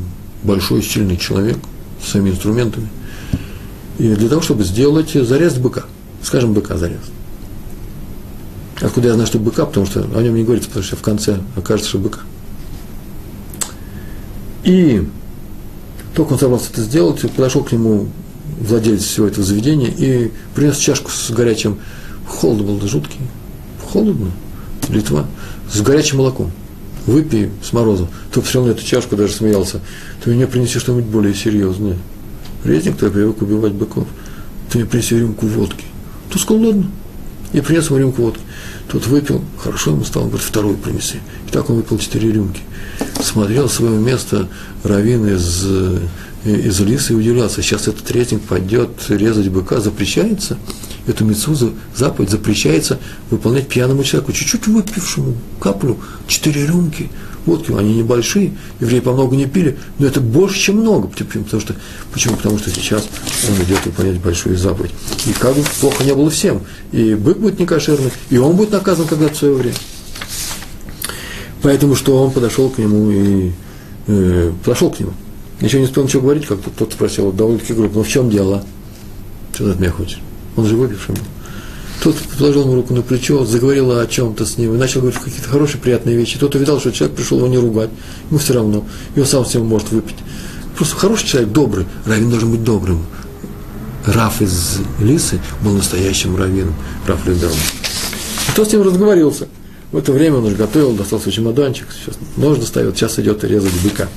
[0.43, 1.57] большой, сильный человек
[2.01, 2.87] с своими инструментами.
[3.97, 5.85] И для того, чтобы сделать зарез быка,
[6.21, 6.99] скажем, быка зарез.
[8.81, 11.39] Откуда я знаю, что быка, потому что о нем не говорится, потому что в конце
[11.55, 12.19] окажется, что быка.
[14.63, 15.07] И
[16.13, 18.07] только он собрался это сделать, подошел к нему
[18.59, 21.79] владелец всего этого заведения и принес чашку с горячим,
[22.27, 23.19] холод был жуткий,
[23.91, 24.31] холодно,
[24.89, 25.25] Литва,
[25.71, 26.51] с горячим молоком
[27.05, 28.07] выпей с морозом.
[28.31, 29.81] Тот посмотрел на эту чашку, даже смеялся.
[30.23, 31.97] Ты мне принеси что-нибудь более серьезное.
[32.63, 34.07] Резник, кто привык убивать быков.
[34.69, 35.85] Ты мне принеси рюмку водки.
[36.29, 36.91] Тот сказал, ладно.
[37.53, 38.41] Я принес ему рюмку водки.
[38.91, 41.17] Тот выпил, хорошо ему стало, говорит, вторую принеси.
[41.47, 42.61] И так он выпил четыре рюмки.
[43.21, 44.47] смотрел свое место
[44.83, 45.65] раввин из,
[46.43, 50.57] из лиса и удивлялся, сейчас этот резник пойдет резать быка, запрещается?
[51.07, 51.55] Эту мецу,
[51.95, 57.09] заповедь запрещается выполнять пьяному человеку, чуть-чуть выпившему каплю, четыре рюмки–
[57.45, 61.07] водки, они небольшие, евреи по много не пили, но это больше, чем много.
[61.07, 61.75] Потому что,
[62.11, 62.35] почему?
[62.35, 63.07] Потому что сейчас
[63.49, 64.91] он идет выполнять большую заповедь.
[65.25, 66.61] И как бы плохо не было всем.
[66.91, 69.75] И бык будет некошерный, и он будет наказан когда-то в свое время.
[71.61, 73.51] Поэтому что он подошел к нему и
[74.07, 75.13] э, подошел к нему.
[75.61, 78.63] Еще не успел ничего говорить, как тот спросил, довольно-таки грубо, ну в чем дело?
[79.53, 80.19] Что ты от меня хочешь?
[80.55, 81.15] Он же выпивший.
[82.03, 85.49] Тот положил ему руку на плечо, заговорил о чем-то с ним, и начал говорить какие-то
[85.49, 86.37] хорошие, приятные вещи.
[86.37, 87.89] Тот увидал, что человек пришел его не ругать,
[88.29, 90.17] ему все равно, и он сам ним может выпить.
[90.77, 93.05] Просто хороший человек, добрый, раввин должен быть добрым.
[94.05, 96.75] Раф из Лисы был настоящим раввином,
[97.07, 97.55] Раф Лидером.
[98.49, 99.47] И тот с ним разговорился.
[99.91, 103.73] В это время он уже готовил, достал свой чемоданчик, сейчас нож доставил, сейчас идет резать
[103.81, 104.07] быка.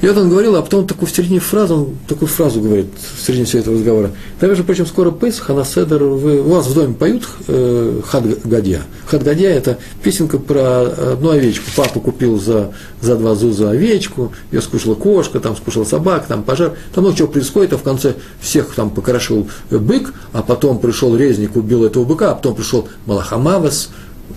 [0.00, 3.22] И вот он говорил, а потом такую в середине фразы, он такую фразу говорит в
[3.22, 4.10] середине всего этого разговора.
[4.40, 8.24] Да, между прочим, скоро Песах, а Седер, вы, у вас в доме поют э, Хад
[8.44, 8.82] Гадья.
[9.06, 11.66] Хад Гадья– это песенка про одну овечку.
[11.76, 16.72] Папа купил за, за два зуза овечку, ее скушала кошка, там скушала собака, там пожар.
[16.94, 21.56] Там много чего происходит, а в конце всех там покорошил бык, а потом пришел резник,
[21.56, 23.90] убил этого быка, а потом пришел Малах Амавес,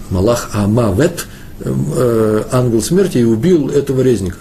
[0.10, 1.26] Малах Амавет,
[1.62, 4.38] э, э, ангел смерти, и убил этого резника.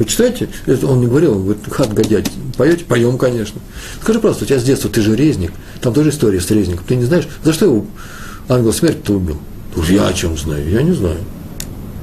[0.00, 0.48] Вы читаете?
[0.82, 2.24] Он не говорил, он говорит, хат годять.
[2.56, 2.86] Поете?
[2.86, 3.60] Поем, конечно.
[4.00, 5.52] Скажи просто, у тебя с детства, ты же резник.
[5.82, 6.86] Там тоже история с резником.
[6.88, 7.84] Ты не знаешь, за что его
[8.48, 9.36] ангел смерти-то убил?
[9.76, 10.66] Уж я о чем знаю?
[10.70, 11.18] Я не знаю.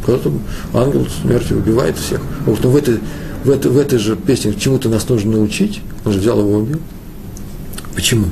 [0.06, 0.32] Когда-то
[0.76, 2.22] ангел смерти убивает всех.
[2.46, 3.00] Вот в этой,
[3.44, 5.82] в, этой, в этой же песне чему-то нас нужно научить.
[6.06, 6.80] Он же взял его и убил.
[7.96, 8.28] Почему?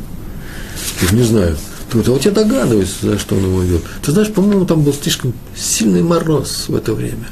[1.01, 1.57] Я не знаю.
[1.91, 3.81] А вот я догадываюсь, за что он его убил.
[4.03, 7.25] Ты знаешь, по-моему, там был слишком сильный мороз в это время.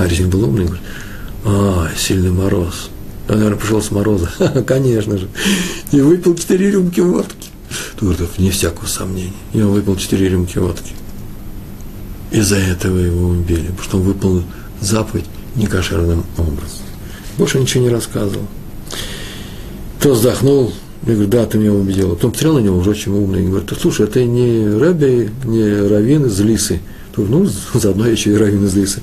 [0.00, 0.82] А резник был умный, говорит,
[1.44, 2.88] а, сильный мороз.
[3.28, 4.30] Он, наверное, пришел с мороза.
[4.66, 5.28] Конечно же.
[5.92, 7.48] И выпил четыре рюмки водки.
[7.98, 9.34] Твердов, не всякого сомнения.
[9.52, 10.92] И он выпил четыре рюмки водки.
[12.30, 14.44] Из-за этого его убили, потому что он выполнил
[14.80, 16.78] заповедь некошерным образом.
[17.36, 18.46] Больше ничего не рассказывал.
[20.00, 20.72] Тот вздохнул,
[21.06, 22.14] я говорю, да, ты меня убедил.
[22.14, 26.24] Потом посмотрел на него, уже очень умный, и говорит, слушай, это не Рэбби, не Равин
[26.24, 26.80] из Лисы.
[27.18, 29.02] Ну, заодно еще и Равин из Лисы.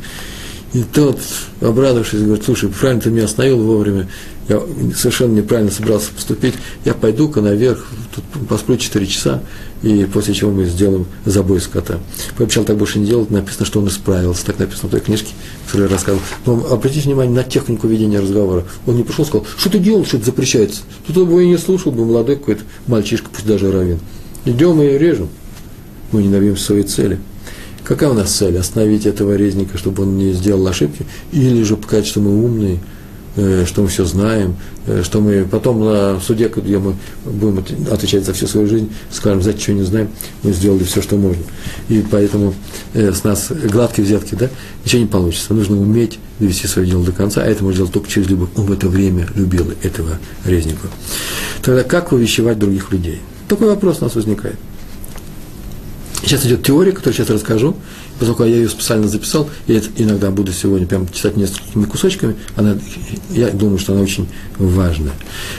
[0.73, 1.19] И тот,
[1.61, 4.09] обрадовавшись, говорит, слушай, правильно ты меня остановил вовремя,
[4.49, 4.61] я
[4.95, 6.53] совершенно неправильно собрался поступить,
[6.85, 9.41] я пойду-ка наверх, тут посплю 4 часа,
[9.81, 11.99] и после чего мы сделаем забой скота.
[12.37, 15.29] Пообещал так больше не делать, написано, что он исправился, так написано в той книжке,
[15.65, 16.23] которую я рассказывал.
[16.45, 18.65] Но обратите внимание на технику ведения разговора.
[18.85, 20.81] Он не пришел, сказал, что ты делал, что это запрещается.
[21.05, 23.99] Тут бы и не слушал, бы молодой какой-то мальчишка, пусть даже равен.
[24.45, 25.29] Идем и режем.
[26.11, 27.19] Мы не добьемся своей цели.
[27.87, 28.57] Какая у нас цель?
[28.57, 31.05] Остановить этого резника, чтобы он не сделал ошибки?
[31.31, 32.79] Или же показать, что мы умные,
[33.37, 38.25] э, что мы все знаем, э, что мы потом на суде, где мы будем отвечать
[38.25, 40.09] за всю свою жизнь, скажем, за что не знаем,
[40.43, 41.41] мы сделали все, что можно.
[41.87, 42.53] И поэтому
[42.93, 44.49] э, с нас гладкие взятки, да,
[44.83, 45.53] ничего не получится.
[45.53, 48.49] Нужно уметь довести свое дело до конца, а это можно сделать только через любовь.
[48.57, 50.89] Он в это время любил этого резника.
[51.61, 53.21] Тогда как увещевать других людей?
[53.47, 54.57] Такой вопрос у нас возникает.
[56.27, 57.77] Сейчас идет теория, которую сейчас расскажу,
[58.19, 62.75] поскольку я ее специально записал, это иногда буду сегодня прям читать несколькими кусочками, она,
[63.29, 65.13] я думаю, что она очень важная.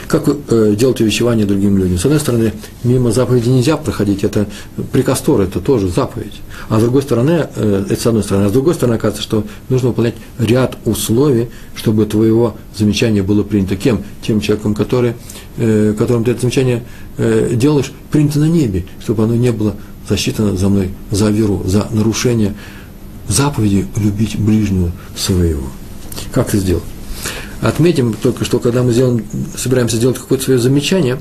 [0.07, 1.97] Как э, делать увещевание другим людям?
[1.97, 2.53] С одной стороны,
[2.83, 4.45] мимо заповеди нельзя проходить, это
[4.91, 6.35] приказ это тоже заповедь.
[6.69, 9.43] А с другой стороны, э, это с одной стороны, а с другой стороны, оказывается, что
[9.69, 14.03] нужно выполнять ряд условий, чтобы твоего замечания было принято кем?
[14.21, 15.15] Тем человеком, который,
[15.57, 16.83] э, которым ты это замечание
[17.17, 19.75] э, делаешь, принято на небе, чтобы оно не было
[20.09, 22.55] засчитано за мной за веру, за нарушение
[23.27, 25.63] заповеди любить ближнего своего.
[26.31, 26.83] Как это сделать?
[27.61, 31.19] Отметим только, что когда мы сделаем, собираемся сделать какое-то свое замечание,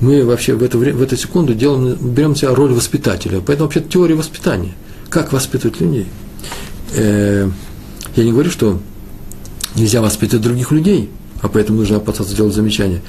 [0.00, 3.40] мы вообще в время, в эту секунду делаем, берем себя роль воспитателя.
[3.40, 4.72] Поэтому вообще теория воспитания.
[5.10, 6.06] Как воспитывать людей?
[6.94, 7.48] Э,
[8.16, 8.80] я не говорю, что
[9.76, 11.10] нельзя воспитывать других людей,
[11.42, 13.02] а поэтому нужно опасаться делать замечания.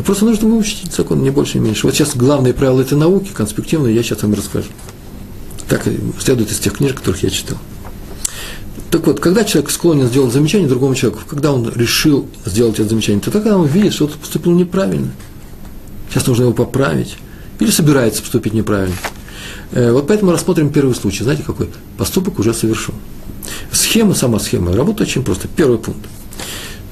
[0.00, 1.86] Но просто нужно выучить закон, не больше, не меньше.
[1.86, 4.68] Вот сейчас главные правила этой науки, конспективные, я сейчас вам расскажу.
[5.68, 5.86] Так
[6.18, 7.58] следует из тех книжек, которых я читал.
[8.90, 13.20] Так вот, когда человек склонен сделать замечание другому человеку, когда он решил сделать это замечание,
[13.20, 15.12] то тогда он видит, что он поступил неправильно.
[16.08, 17.18] Сейчас нужно его поправить.
[17.58, 18.96] Или собирается поступить неправильно.
[19.72, 21.24] Э, вот поэтому рассмотрим первый случай.
[21.24, 21.68] Знаете, какой?
[21.98, 22.94] Поступок уже совершен.
[23.70, 25.46] Схема, сама схема, работает очень просто.
[25.46, 26.00] Первый пункт.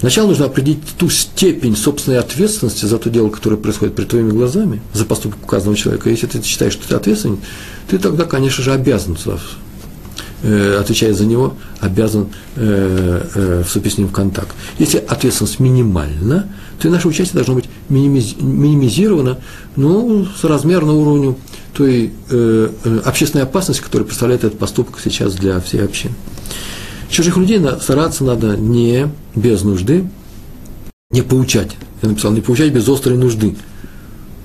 [0.01, 4.81] Сначала нужно определить ту степень собственной ответственности за то дело, которое происходит перед твоими глазами,
[4.93, 6.09] за поступок указанного человека.
[6.09, 7.39] Если ты считаешь, что ты ответственен,
[7.89, 9.19] ты тогда, конечно же, обязан
[10.43, 14.55] э, отвечает за него, обязан э, э, вступить с ним в контакт.
[14.79, 16.49] Если ответственность минимальна,
[16.81, 19.39] то и наше участие должно быть минимиз, минимизировано,
[19.75, 21.37] ну, соразмерно уровню
[21.75, 22.13] той
[23.05, 26.15] общественной опасности, которую представляет этот поступок сейчас для всей общины.
[27.11, 30.09] Чужих людей стараться надо не без нужды,
[31.11, 31.77] не поучать.
[32.03, 33.57] Я написал, не поучать без острой нужды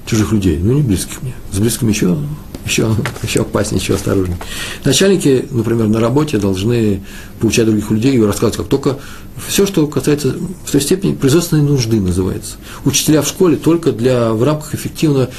[0.06, 1.34] чужих людей, ну не близких мне.
[1.52, 2.18] С близкими еще,
[2.66, 4.38] еще, еще опаснее, еще осторожнее.
[4.84, 7.04] Начальники, например, на работе должны
[7.40, 8.98] поучать других людей и рассказывать, как только
[9.48, 12.56] все, что касается в той степени производственной нужды называется.
[12.86, 15.30] Учителя в школе только для, в рамках эффективного,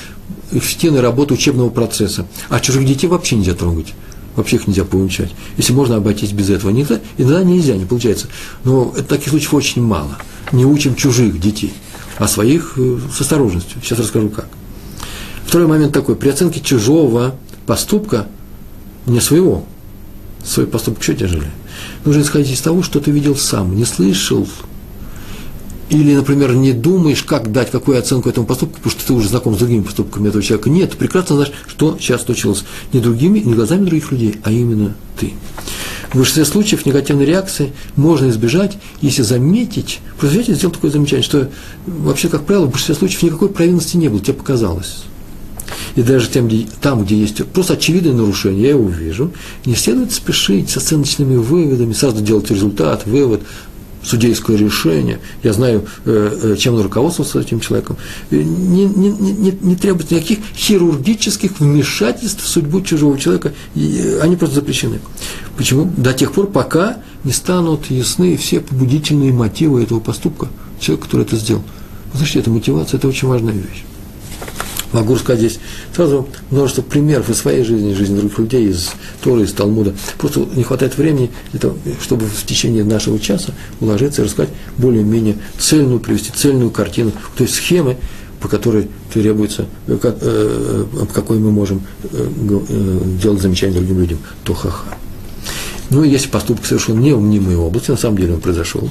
[0.53, 2.27] эффективной работы учебного процесса.
[2.49, 3.95] А чужих детей вообще нельзя трогать.
[4.37, 5.33] Вообще их нельзя поучать.
[5.57, 6.71] Если можно обойтись без этого.
[6.71, 8.27] Иногда, иногда нельзя, не получается.
[8.65, 10.19] Но таких случаев очень мало.
[10.53, 11.73] Не учим чужих детей
[12.19, 13.81] а своих э, с осторожностью.
[13.83, 14.47] Сейчас расскажу как.
[15.47, 16.17] Второй момент такой.
[16.17, 18.27] При оценке чужого поступка,
[19.07, 19.65] не своего,
[20.45, 21.51] свой поступок еще тяжелее,
[22.05, 24.47] нужно исходить из того, что ты видел сам, не слышал,
[25.95, 29.55] или, например, не думаешь, как дать какую оценку этому поступку, потому что ты уже знаком
[29.55, 30.69] с другими поступками этого человека.
[30.69, 34.97] Нет, ты прекрасно знаешь, что сейчас случилось не другими, не глазами других людей, а именно
[35.19, 35.35] ты.
[36.11, 41.49] В большинстве случаев негативной реакции можно избежать, если заметить, и сделать такое замечание, что
[41.87, 45.05] вообще, как правило, в большинстве случаев никакой провинности не было, тебе показалось.
[45.95, 49.33] И даже тем, где, там, где есть просто очевидное нарушение, я его вижу,
[49.65, 53.43] не следует спешить с оценочными выводами, сразу делать результат, вывод,
[54.05, 57.97] судейское решение, я знаю, э, э, чем он руководствовался этим человеком,
[58.31, 65.01] не, не, не, не требуется никаких хирургических вмешательств в судьбу чужого человека, они просто запрещены.
[65.57, 65.91] Почему?
[65.97, 70.49] До тех пор, пока не станут ясны все побудительные мотивы этого поступка
[70.81, 71.63] человека, который это сделал.
[72.13, 73.85] Значит, эта мотивация– это очень важная вещь.
[74.95, 75.61] Могу рассказать здесь
[75.93, 79.93] сразу множество примеров из своей жизни, из жизни других людей, из Торы, из Талмуда.
[80.19, 85.37] Просто не хватает времени, для того, чтобы в течение нашего часа уложиться и рассказать более-менее
[85.59, 87.97] цельную, привести цельную картину, то есть схемы,
[88.41, 89.67] по которой требуется,
[90.01, 94.97] как, э, э какой мы можем э, э, делать замечания другим людям, то ха-ха.
[95.91, 98.89] Ну, если поступок совершен не в мнимой области, на самом деле он произошел,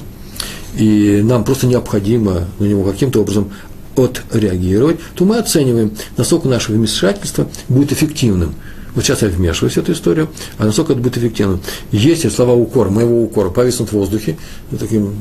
[0.76, 3.50] и нам просто необходимо на него каким-то образом
[3.96, 8.54] отреагировать, то мы оцениваем, насколько наше вмешательство будет эффективным.
[8.94, 11.60] Вот сейчас я вмешиваюсь в эту историю, а насколько это будет эффективным.
[11.90, 14.36] Если слова укора, моего укора, повиснут в воздухе,
[14.78, 15.14] таким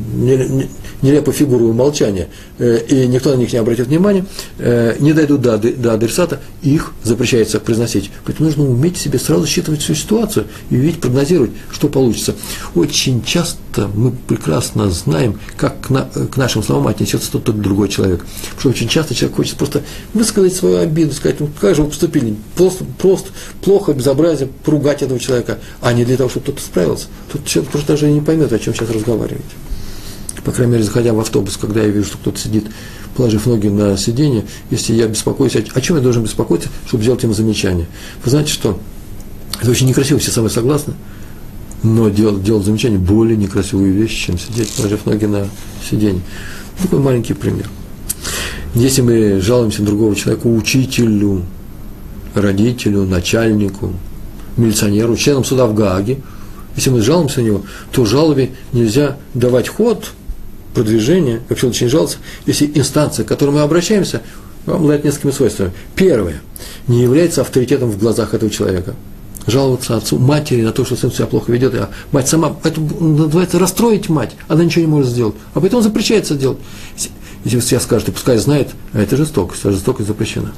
[1.02, 2.28] нелепой фигурой умолчания,
[2.60, 4.26] э, и никто на них не обратит внимания,
[4.60, 5.56] э, не дойдут до,
[5.94, 8.12] адресата, их запрещается произносить.
[8.26, 12.36] Поэтому нужно уметь себе сразу считывать всю ситуацию и видеть, прогнозировать, что получится.
[12.76, 18.24] Очень часто мы прекрасно знаем, как к нашим словам отнесется тот, тот другой человек.
[18.56, 19.82] Потому что очень часто человек хочет просто
[20.14, 23.30] высказать свою обиду, сказать, ну как же вы поступили, просто, просто
[23.64, 27.08] плохо, безобразие, поругать этого человека, а не для того, чтобы тот справился.
[27.32, 29.46] Тут человек просто даже не поймет, о чем сейчас разговаривать.
[30.44, 32.66] По крайней мере, заходя в автобус, когда я вижу, что кто-то сидит,
[33.16, 37.34] положив ноги на сиденье, если я беспокоюсь, о чем я должен беспокоиться, чтобы сделать ему
[37.34, 37.88] замечание?
[38.24, 38.80] Вы знаете, что
[39.62, 40.96] это очень некрасиво, все мной согласны,
[41.82, 45.48] но делать, делать замечание более некрасивую вещь, чем сидеть, положив ноги на
[45.90, 46.22] сиденье.
[46.82, 47.70] Такой маленький пример.
[48.76, 51.44] Если мы жалуемся другого человека, учителю,
[52.34, 53.94] родителю, начальнику,
[54.58, 56.20] милиционеру, членам суда в Гааге,
[56.76, 60.12] если мы жалуемся на него, то жалобе нельзя давать ход,
[60.74, 64.22] продвижение, вообще лучше не жаловаться, если инстанция, к которой мы обращаемся,
[64.66, 65.72] обладает несколькими свойствами.
[65.96, 66.42] Первое,
[66.88, 68.96] не является авторитетом в глазах этого человека.
[69.46, 73.60] Жаловаться отцу, матери на то, что сын себя плохо ведет, а мать сама, это называется
[73.60, 76.60] расстроить мать, она ничего не может сделать, а поэтому запрещается делать.
[77.44, 80.54] Если сейчас скажете, пускай знает, а это жестокость, а жестокость запрещена.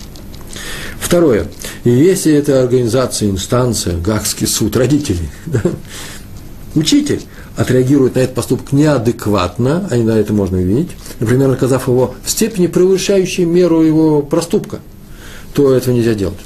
[1.06, 1.46] Второе.
[1.84, 5.62] Если это организация, инстанция, Гагский суд, родители, да,
[6.74, 7.22] учитель
[7.56, 10.90] отреагирует на этот поступок неадекватно, а на это можно видеть,
[11.20, 14.80] например, наказав его в степени превышающей меру его проступка,
[15.54, 16.40] то этого нельзя делать.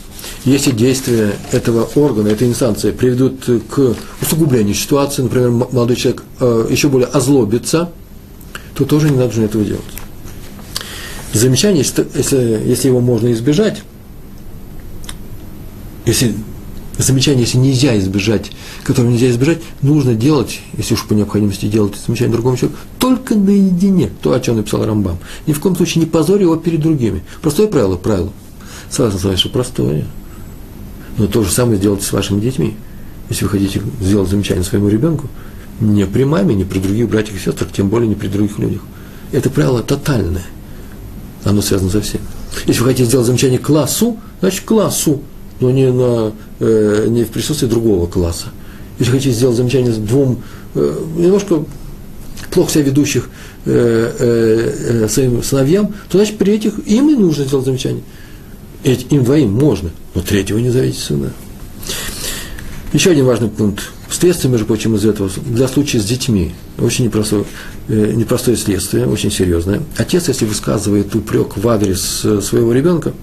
[0.44, 6.90] Если действия этого органа, этой инстанции приведут к усугублению ситуации, например, молодой человек э, еще
[6.90, 7.92] более озлобится,
[8.76, 9.82] то тоже не нужно этого делать.
[11.32, 13.84] Замечание, если его можно избежать,
[16.10, 16.34] если
[16.98, 18.52] замечание, если нельзя избежать,
[18.84, 24.10] которого нельзя избежать, нужно делать, если уж по необходимости делать замечание другому человеку, только наедине,
[24.22, 25.20] то, о чем написал Рамбам.
[25.46, 27.24] Ни в коем случае не позорь его перед другими.
[27.42, 28.32] Простое правило, правило.
[28.90, 30.06] Согласен с что простое.
[31.18, 32.76] Но то же самое сделайте с вашими детьми.
[33.30, 35.28] Если вы хотите сделать замечание своему ребенку,
[35.80, 38.82] не при маме, не при других братьях и сестрах, тем более не при других людях.
[39.32, 40.46] Это правило тотальное.
[41.44, 42.22] Оно связано со всем.
[42.66, 45.22] Если вы хотите сделать замечание классу, значит классу
[45.60, 48.48] но не, на, э, не в присутствии другого класса.
[48.98, 50.42] если хотите сделать замечание двум
[50.76, 51.64] э, немножко
[52.52, 53.30] плохо себя ведущих
[53.66, 58.04] э, э, э, своим сыновьям, то значит при этих им и нужно сделать замечание.
[58.84, 61.34] Эти, им двоим можно, но третьего не зовите сына.
[62.94, 63.92] Еще один важный пункт.
[64.10, 67.46] Следствие, между прочим, из этого, для случая с детьми, очень непростое,
[67.88, 69.82] э, непростое следствие, очень серьезное.
[69.98, 73.14] Отец, если высказывает упрек в адрес э, своего ребенка,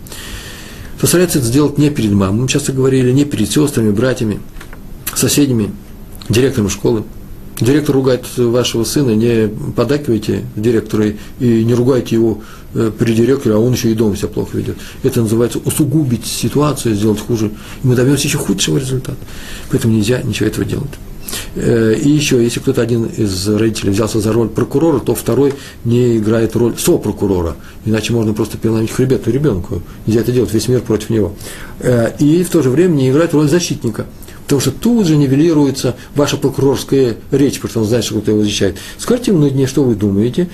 [1.01, 4.41] то старается это сделать не перед мамой, мы часто говорили, не перед сестрами, братьями,
[5.15, 5.73] соседями,
[6.29, 7.05] директором школы.
[7.59, 11.05] Директор ругает вашего сына, не подакивайте директору
[11.41, 12.43] и не ругайте его
[12.75, 14.77] э, при директоре, а он еще и дома себя плохо ведет.
[15.03, 17.47] Это называется усугубить ситуацию, сделать хуже.
[17.83, 19.17] И мы добьемся еще худшего результата.
[19.71, 20.91] Поэтому нельзя ничего этого делать.
[21.55, 25.55] Э, и еще, если кто-то один из родителей взялся за роль прокурора, то второй
[25.85, 27.57] не играет роль сопрокурора.
[27.85, 29.83] Иначе можно просто переломить хребет ребенку.
[30.07, 31.35] Нельзя это делать, весь мир против него.
[31.81, 34.07] Э, и в то же время не играет роль защитника.
[34.45, 38.43] Потому что тут же нивелируется ваша прокурорская речь, потому что он знает, что кто его
[38.43, 38.77] защищает.
[38.97, 40.49] Скажите ему на дне, что вы думаете,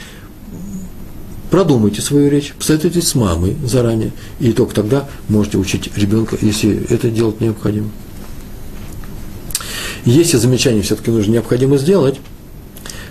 [1.50, 7.10] продумайте свою речь, посоветуйтесь с мамой заранее, и только тогда можете учить ребенка, если это
[7.10, 7.90] делать необходимо.
[10.04, 12.18] Если замечание все-таки нужно необходимо сделать,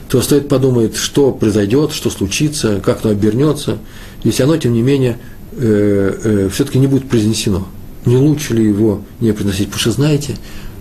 [0.09, 3.77] то стоит подумать, что произойдет, что случится, как оно обернется,
[4.25, 5.17] если оно, тем не менее,
[5.53, 7.67] э, э, все-таки не будет произнесено.
[8.05, 9.67] Не лучше ли его не произносить?
[9.67, 10.35] Потому что, знаете,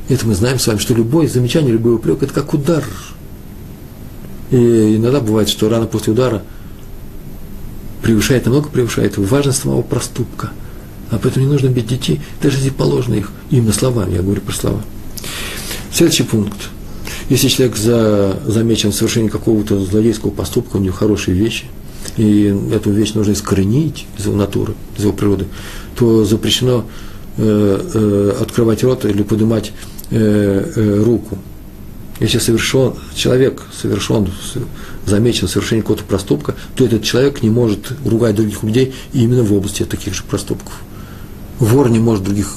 [0.08, 2.84] это мы знаем с вами, что любое замечание, любой упрек– это как удар.
[4.50, 6.42] И иногда бывает, что рано после удара
[8.02, 10.50] превышает, намного превышает важность самого проступка.
[11.10, 14.52] А поэтому не нужно бить детей, даже если положено их именно словами, я говорю про
[14.52, 14.82] слова.
[15.92, 16.70] Следующий пункт.
[17.28, 21.64] Если человек за, замечен в совершении какого-то злодейского поступка, у него хорошие вещи,
[22.16, 25.46] и эту вещь нужно искоренить из его натуры, из его природы,
[25.96, 26.84] то запрещено
[27.36, 29.72] э, э, открывать рот или поднимать
[30.10, 31.38] э, э, руку.
[32.20, 34.28] Если совершен, человек совершен,
[35.06, 39.52] замечен в совершении какого-то проступка, то этот человек не может ругать других людей именно в
[39.54, 40.74] области таких же проступков.
[41.58, 42.56] Вор не может других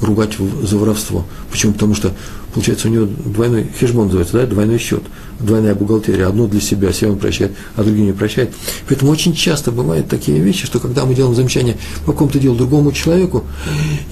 [0.00, 1.24] ругать за воровство.
[1.50, 1.72] Почему?
[1.74, 2.12] Потому что,
[2.54, 5.02] получается, у него двойной хешбон называется, да, двойной счет,
[5.40, 6.28] двойная бухгалтерия.
[6.28, 8.54] Одну для себя, себе он прощает, а другие не прощает.
[8.88, 11.76] Поэтому очень часто бывают такие вещи, что когда мы делаем замечание
[12.06, 13.44] по какому-то делу другому человеку,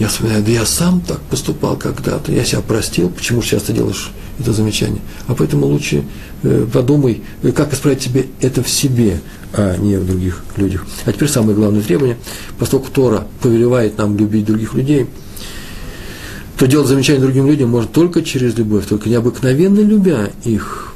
[0.00, 4.52] я вспоминаю, да я сам так поступал когда-то, я себя простил, почему часто делаешь это
[4.52, 5.00] замечание.
[5.28, 6.04] А поэтому лучше
[6.42, 9.20] э, подумай, э, как исправить себе это в себе,
[9.52, 10.84] а не в других людях.
[11.04, 12.16] А теперь самое главное требование,
[12.58, 15.06] поскольку Тора повелевает нам любить других людей–
[16.62, 20.94] то делать замечание другим людям может только через любовь, только необыкновенно любя их,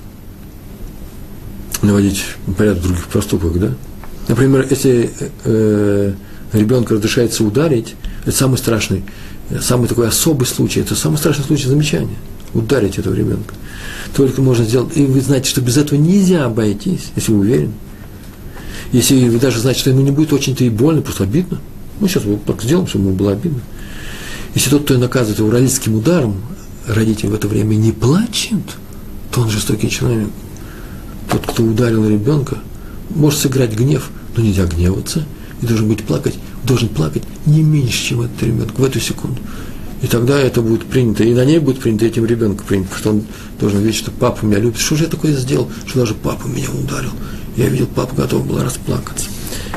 [1.82, 2.22] наводить
[2.56, 3.74] порядок в других проступках, да?
[4.28, 5.10] Например, если
[5.42, 6.12] э,
[6.52, 9.02] ребенка разрешается ударить, это самый страшный,
[9.60, 12.16] самый такой особый случай, это самый страшный случай замечания,
[12.54, 13.52] ударить этого ребенка.
[14.14, 17.72] Только можно сделать, и вы знаете, что без этого нельзя обойтись, если вы уверены.
[18.92, 21.58] Если вы даже знаете, что ему не будет очень-то и больно, просто обидно.
[21.98, 23.62] Ну, сейчас мы так сделаем, чтобы ему было обидно.
[24.56, 26.36] Если тот, кто наказывает его родительским ударом,
[26.86, 28.62] родитель в это время не плачет,
[29.30, 30.30] то он жестокий человек.
[31.30, 32.56] Тот, кто ударил ребенка,
[33.10, 35.26] может сыграть гнев, но нельзя гневаться,
[35.60, 39.38] и должен быть плакать, должен плакать не меньше, чем этот ребенок в эту секунду.
[40.00, 43.24] И тогда это будет принято, и на ней будет принято этим ребенком принято, что он
[43.60, 44.78] должен видеть, что папа меня любит.
[44.78, 47.10] Что же я такое сделал, что даже папа меня ударил?
[47.58, 49.26] Я видел, папа готов был расплакаться.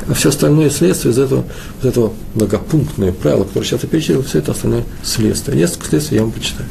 [0.08, 1.46] А все остальное следствие из этого,
[1.82, 5.58] из этого многопунктное правило, которое сейчас я перечислил, все это остальное следствие.
[5.58, 6.68] Несколько следствий я вам почитаю.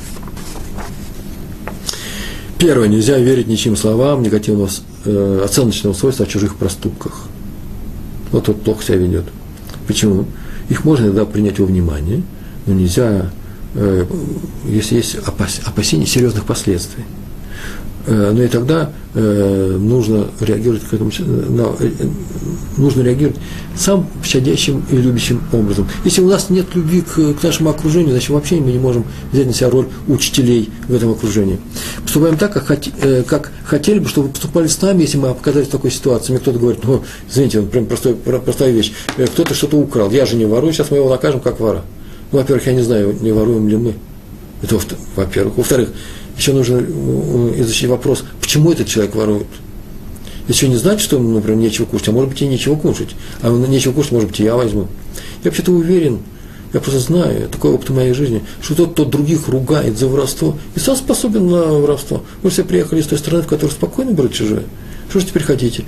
[2.59, 2.89] Первое.
[2.89, 4.69] Нельзя верить ничьим словам негативного
[5.05, 7.25] э, оценочного свойства о чужих проступках.
[8.33, 9.25] Вот тот плохо себя ведет.
[9.87, 10.27] Почему?
[10.69, 12.23] Их можно иногда принять во внимание,
[12.67, 13.31] но нельзя,
[13.75, 14.07] э,
[14.67, 17.05] если есть опас, опасения серьезных последствий.
[18.09, 21.91] Э, но и тогда э, нужно реагировать к этому, на, э,
[22.79, 23.37] нужно реагировать
[23.77, 25.87] самым щадящим и любящим образом.
[26.05, 29.47] Если у нас нет любви к, к нашему окружению, значит вообще мы не можем взять
[29.47, 31.61] на себя роль учителей в этом окружении.
[32.03, 32.81] Поступаем так, как,
[33.27, 36.33] как хотели бы, чтобы поступали с нами, если мы оказались в такой ситуации.
[36.33, 40.47] Мне кто-то говорит, ну, извините, прям простой, простая вещь, кто-то что-то украл, я же не
[40.47, 41.85] ворую, сейчас мы его накажем как вора.
[42.33, 43.95] Ну, во-первых, я не знаю, не воруем ли мы.
[44.63, 44.79] Это
[45.15, 45.57] во-первых.
[45.59, 45.91] Во-вторых,
[46.39, 49.49] еще нужно э, изучить вопрос, почему этот человек ворует.
[50.47, 53.11] Еще не знать, что ему, например, нечего кушать, а может быть и нечего кушать.
[53.43, 54.87] А нечего кушать, может быть, и я возьму.
[55.43, 56.21] Я вообще-то уверен,
[56.73, 60.57] я просто знаю, такой опыт в моей жизни, что тот, кто других ругает за воровство,
[60.75, 62.23] и сам способен на воровство.
[62.43, 64.63] Вы все приехали из той страны, в которой спокойно берут чужие.
[65.11, 65.85] Что же теперь хотите?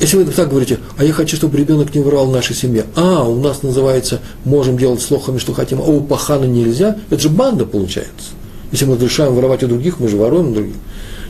[0.00, 2.84] Если вы так говорите, а я хочу, чтобы ребенок не воровал в нашей семье.
[2.94, 7.20] А, у нас называется, можем делать с лохами, что хотим, а у пахана нельзя, это
[7.20, 8.37] же банда получается.
[8.70, 10.74] Если мы разрешаем воровать у других, мы же воруем у других.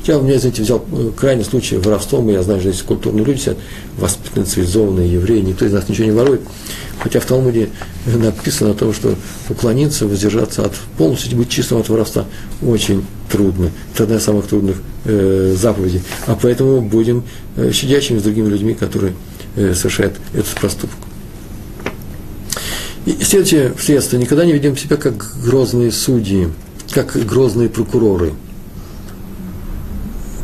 [0.07, 3.25] Я, у меня, знаете, взял э, крайний случай воровством, и я знаю, что здесь культурные
[3.25, 3.59] люди сидят,
[3.99, 6.41] воспитанные, цивилизованные евреи, никто из нас ничего не ворует.
[7.01, 7.69] Хотя в Талмуде
[8.07, 9.15] написано о том, что
[9.49, 12.25] уклониться, воздержаться от полностью быть чистым от воровства
[12.63, 13.71] очень трудно.
[13.95, 16.03] Это одна из самых трудных э, заповедей.
[16.27, 17.23] А поэтому будем
[17.57, 19.15] э, щадящими с другими людьми, которые
[19.57, 20.97] э, совершают этот проступок.
[23.07, 24.21] И следующее следствие.
[24.21, 26.49] Никогда не ведем себя как грозные судьи,
[27.05, 28.33] как грозные прокуроры–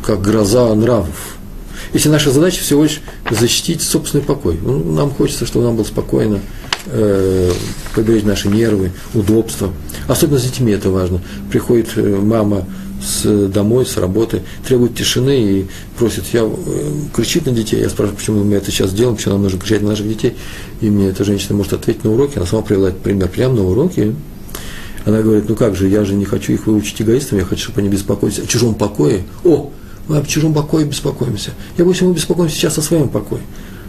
[0.05, 1.37] как гроза нравов.
[1.93, 4.59] Если наша задача всего лишь защитить собственный покой.
[4.61, 6.39] Ну, нам хочется, чтобы нам было спокойно,
[6.87, 7.51] э,
[7.95, 9.71] поберечь наши нервы, удобства.
[10.07, 11.21] Особенно с детьми это важно.
[11.51, 12.65] Приходит э, мама
[13.03, 15.65] с, домой, с работы, требует тишины и
[15.97, 19.43] просит, я, э, кричит на детей, я спрашиваю, почему мы это сейчас делаем, почему нам
[19.43, 20.35] нужно кричать на наших детей,
[20.81, 24.15] и мне эта женщина может ответить на уроке, она сама привела пример прямо на уроке,
[25.05, 27.81] она говорит, ну как же, я же не хочу их выучить эгоистами, я хочу, чтобы
[27.81, 29.23] они беспокоились о чужом покое.
[29.43, 29.71] О,
[30.07, 31.51] мы об чужом покое беспокоимся.
[31.77, 33.41] Я боюсь, мы беспокоимся сейчас о своем покое.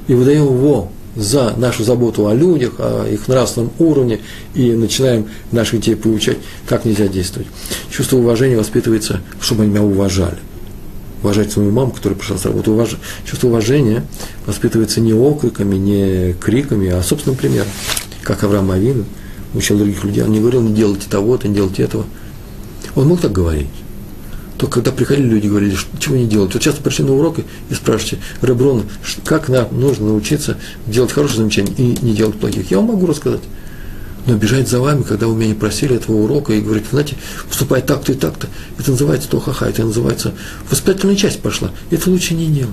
[0.08, 4.20] И выдаем его за нашу заботу о людях, о их нравственном уровне,
[4.54, 6.36] и начинаем наших детей получать,
[6.68, 7.48] как нельзя действовать.
[7.90, 10.38] Чувство уважения воспитывается, чтобы они меня уважали.
[11.22, 12.70] Уважать свою маму, которая пришла с работы.
[12.70, 12.96] Уваж...
[13.24, 14.04] Чувство уважения
[14.44, 17.68] воспитывается не окриками, не криками, а собственным примером.
[18.22, 19.06] Как Авраам Авину
[19.54, 20.22] учил других людей.
[20.22, 22.04] Он не говорил, не делайте того-то, не делайте этого.
[22.94, 23.68] Он мог так говорить.
[24.58, 26.54] То когда приходили люди, говорили, что чего не делать.
[26.54, 28.84] Вот часто пришли на уроки и спрашиваете, Реброн,
[29.24, 32.70] как нам нужно научиться делать хорошие замечания и не делать плохих?
[32.70, 33.42] Я вам могу рассказать.
[34.26, 37.16] Но бежать за вами, когда вы меня не просили этого урока и говорить, знаете,
[37.48, 40.34] поступай так-то и так-то, это называется то ха это называется
[40.68, 41.70] воспитательная часть пошла.
[41.90, 42.72] Это лучше не делать.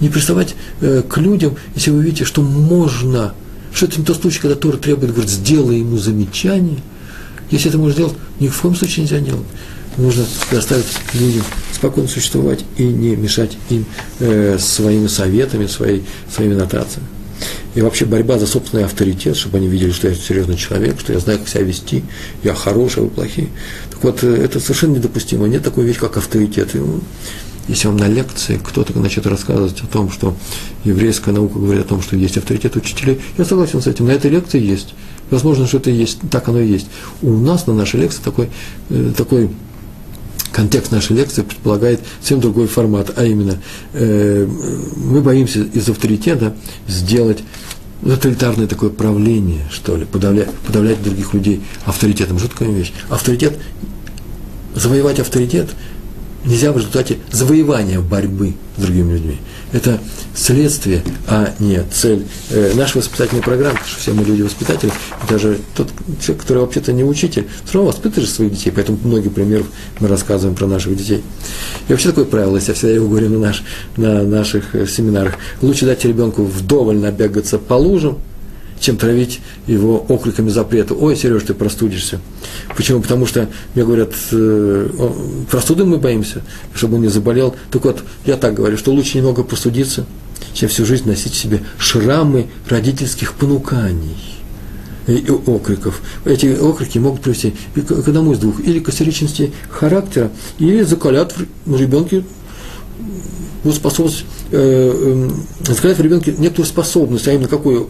[0.00, 3.34] Не приставать э, к людям, если вы видите, что можно,
[3.72, 6.78] что это не тот случай, когда Тора требует, говорит, сделай ему замечание.
[7.50, 9.46] Если это можно сделать, ни в коем случае нельзя делать
[9.96, 13.84] нужно предоставить людям спокойно существовать и не мешать им
[14.20, 16.04] э, своими советами, своей,
[16.34, 17.06] своими нотациями.
[17.74, 21.18] И вообще борьба за собственный авторитет, чтобы они видели, что я серьезный человек, что я
[21.18, 22.04] знаю, как себя вести,
[22.44, 23.48] я хороший, вы плохие.
[23.90, 25.46] Так вот, э, это совершенно недопустимо.
[25.46, 26.70] Нет такой вещи, как авторитет.
[27.68, 30.36] Если вам на лекции кто-то начнет рассказывать о том, что
[30.84, 34.06] еврейская наука говорит о том, что есть авторитет учителей, я согласен с этим.
[34.06, 34.94] На этой лекции есть.
[35.30, 36.86] Возможно, что это есть, так оно и есть.
[37.22, 38.50] У нас на нашей лекции такой,
[38.90, 39.50] э, такой
[40.52, 43.58] контекст нашей лекции предполагает совсем другой формат, а именно
[43.94, 44.46] э,
[44.96, 46.54] мы боимся из авторитета
[46.86, 47.42] сделать
[48.02, 52.38] тоталитарное такое правление, что ли, подавлять, подавлять других людей авторитетом.
[52.38, 52.92] Жуткая вещь.
[53.08, 53.58] Авторитет,
[54.74, 55.70] завоевать авторитет
[56.44, 59.38] нельзя в результате завоевания борьбы с другими людьми.
[59.72, 60.00] Это
[60.34, 64.92] следствие, а не цель э, нашей воспитательной программы, потому что все мы люди-воспитатели,
[65.28, 65.88] даже тот
[66.20, 69.66] человек, который вообще-то не учитель, все равно воспитываешь своих детей, поэтому многие примеров
[70.00, 71.22] мы рассказываем про наших детей.
[71.88, 73.62] И вообще такое правило, если я всегда его говорю на, наш,
[73.96, 78.18] на наших э, семинарах, лучше дать ребенку вдоволь набегаться по лужам,
[78.82, 80.94] чем травить его окриками запрета.
[80.94, 82.20] Ой, Сереж, ты простудишься.
[82.76, 83.00] Почему?
[83.00, 84.88] Потому что мне говорят, э,
[85.50, 86.42] простуды мы боимся,
[86.74, 87.54] чтобы он не заболел.
[87.70, 90.04] Так вот, я так говорю, что лучше немного простудиться,
[90.52, 94.16] чем всю жизнь носить в себе шрамы родительских понуканий
[95.06, 96.02] и окриков.
[96.24, 98.60] Эти окрики могут привести к одному из двух.
[98.60, 102.24] Или к истеричности характера, или закалят в ребенке
[103.72, 105.28] способность, э,
[105.66, 107.88] э, закалять в ребенке некоторую способность, а именно какую?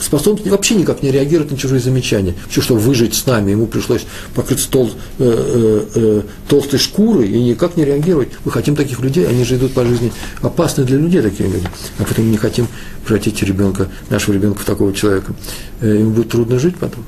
[0.00, 2.34] способность вообще никак не реагировать на чужие замечания.
[2.48, 7.40] Все, что выжить с нами, ему пришлось покрыться тол, э, э, э, толстой шкурой и
[7.40, 8.28] никак не реагировать.
[8.44, 11.66] Мы хотим таких людей, они же идут по жизни опасны для людей, такие люди.
[11.98, 12.66] А поэтому не хотим
[13.04, 15.34] превратить ребенка, нашего ребенка в такого человека.
[15.80, 17.04] Э, ему будет трудно жить потом.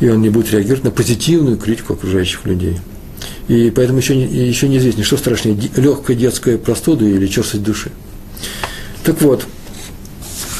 [0.00, 2.78] И он не будет реагировать на позитивную критику окружающих людей.
[3.48, 7.92] И поэтому еще, еще неизвестно, что страшнее, легкая детская простуда или черствость души.
[9.04, 9.46] Так вот,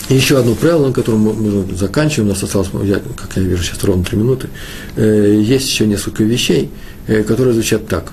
[0.09, 3.83] еще одно правило, на котором мы заканчиваем, у нас осталось, я, как я вижу, сейчас
[3.83, 4.49] ровно три минуты.
[4.95, 6.71] Э, есть еще несколько вещей,
[7.09, 8.13] э, которые звучат так.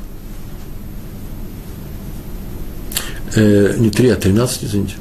[3.36, 4.96] Э, не три, а тринадцать, извините.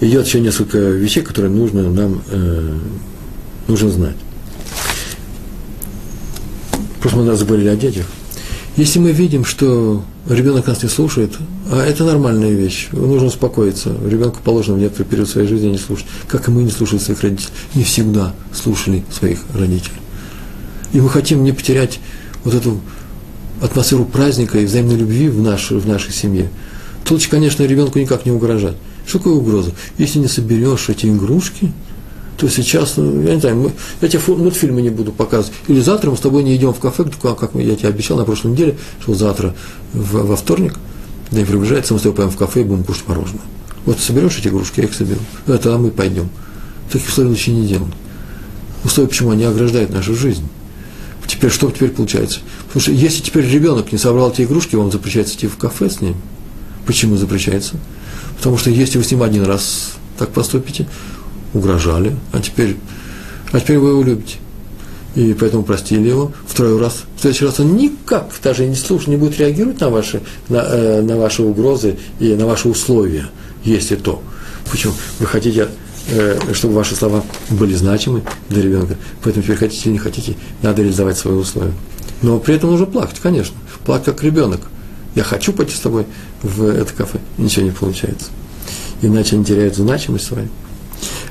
[0.00, 2.22] Идет еще несколько вещей, которые нужно нам
[3.66, 4.16] нужно знать.
[7.06, 8.04] Просто мы заговорили о детях.
[8.76, 11.34] Если мы видим, что ребенок нас не слушает,
[11.70, 13.96] а это нормальная вещь, нужно успокоиться.
[14.04, 17.22] Ребенку положено в некоторый период своей жизни не слушать, как и мы не слушали своих
[17.22, 19.94] родителей, не всегда слушали своих родителей.
[20.92, 22.00] И мы хотим не потерять
[22.42, 22.80] вот эту
[23.62, 26.50] атмосферу праздника и взаимной любви в нашей, в нашей семье.
[27.08, 28.74] Лучше, конечно, ребенку никак не угрожать.
[29.06, 29.70] Что такое угроза?
[29.96, 31.72] Если не соберешь эти игрушки,
[32.36, 35.56] то сейчас, ну, я не знаю, мы, я тебе мультфильмы не буду показывать.
[35.68, 38.52] Или завтра мы с тобой не идем в кафе, как я тебе обещал на прошлой
[38.52, 39.54] неделе, что завтра
[39.92, 40.74] в, во вторник,
[41.30, 43.42] да и приближается, мы с тобой пойдем в кафе и будем кушать мороженое.
[43.86, 45.20] Вот соберешь эти игрушки, я их соберу.
[45.46, 46.28] Это а мы пойдем.
[46.92, 47.92] Таких условий лучше не делаем.
[48.84, 50.46] Условия, почему они ограждают нашу жизнь.
[51.26, 52.40] Теперь что теперь получается?
[52.68, 56.00] Потому что если теперь ребенок не собрал эти игрушки, вам запрещается идти в кафе с
[56.00, 56.14] ним.
[56.86, 57.76] Почему запрещается?
[58.36, 60.86] Потому что если вы с ним один раз так поступите,
[61.54, 62.76] угрожали, а теперь,
[63.52, 64.36] а теперь вы его любите.
[65.14, 67.04] И поэтому простили его второй раз.
[67.16, 70.20] В следующий раз он никак даже не слушает, не будет реагировать на ваши,
[70.50, 73.26] на, э, на ваши угрозы и на ваши условия,
[73.64, 74.22] если то.
[74.70, 74.92] Почему?
[75.18, 75.68] Вы хотите,
[76.10, 80.82] э, чтобы ваши слова были значимы для ребенка, поэтому теперь хотите или не хотите, надо
[80.82, 81.72] реализовать свои условия.
[82.20, 83.56] Но при этом нужно плакать, конечно.
[83.86, 84.60] Плакать как ребенок.
[85.14, 86.04] Я хочу пойти с тобой
[86.42, 87.20] в это кафе.
[87.38, 88.26] Ничего не получается.
[89.00, 90.48] Иначе они теряют значимость свою.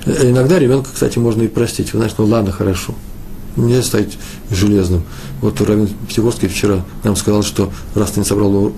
[0.06, 1.94] Э, иногда ребенка, кстати, можно и простить.
[1.94, 2.94] Вы знаете, ну ладно, хорошо.
[3.56, 4.18] Нельзя стать
[4.52, 5.04] железным.
[5.42, 8.70] Вот Равин Пятигорский вчера нам сказал, что раз ты не собрал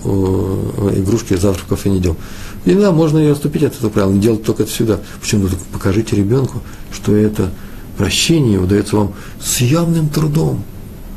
[0.96, 2.16] игрушки, завтра в кафе не идем.
[2.64, 5.00] Да, можно и отступить от этого правила, не делать только это всегда.
[5.20, 5.48] Почему?
[5.72, 6.62] Покажите ребенку,
[6.92, 7.50] что это
[7.96, 10.62] прощение удается вам с явным трудом.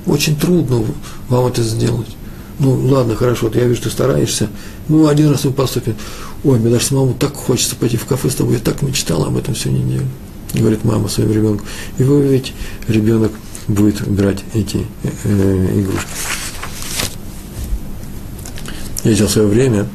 [0.07, 0.84] Очень трудно
[1.30, 2.07] вам это сделать.
[2.59, 4.49] Ну, ладно, хорошо, вот я вижу, ты стараешься.
[4.88, 5.95] Ну, один раз мы поступим.
[6.44, 8.56] Ой, мне даже самому так хочется пойти в кафе с тобой.
[8.56, 10.06] Я так мечтала об этом всю неделю.
[10.54, 11.64] Говорит мама своим ребенку.
[11.98, 12.54] И вы увидите,
[12.88, 13.32] ребенок
[13.68, 14.86] будет брать эти
[15.24, 16.08] э, игрушки.
[19.04, 19.88] Я в свое время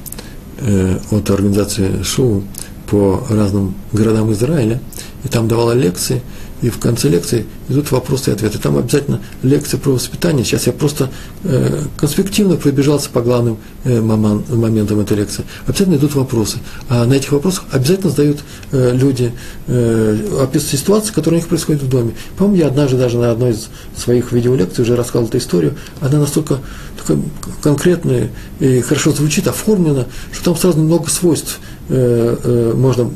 [0.58, 2.42] э, от организации ШУ
[2.88, 4.80] по разным городам Израиля,
[5.24, 6.22] и там давала лекции–
[6.62, 8.58] и в конце лекции идут вопросы и ответы.
[8.58, 10.44] Там обязательно лекция про воспитание.
[10.44, 11.10] Сейчас я просто
[11.44, 15.44] э, конспективно пробежался по главным э, моментам этой лекции.
[15.66, 16.58] Обязательно идут вопросы.
[16.88, 18.38] А на этих вопросах обязательно задают
[18.72, 19.32] э, люди,
[19.66, 22.12] э, описывают ситуации, которые у них происходят в доме.
[22.36, 25.74] По-моему, я однажды даже на одной из своих видеолекций уже рассказывал эту историю.
[26.00, 26.60] Она настолько
[26.96, 27.18] такая
[27.62, 28.30] конкретная
[28.60, 33.10] и хорошо звучит, оформлена, что там сразу много свойств э, э, можно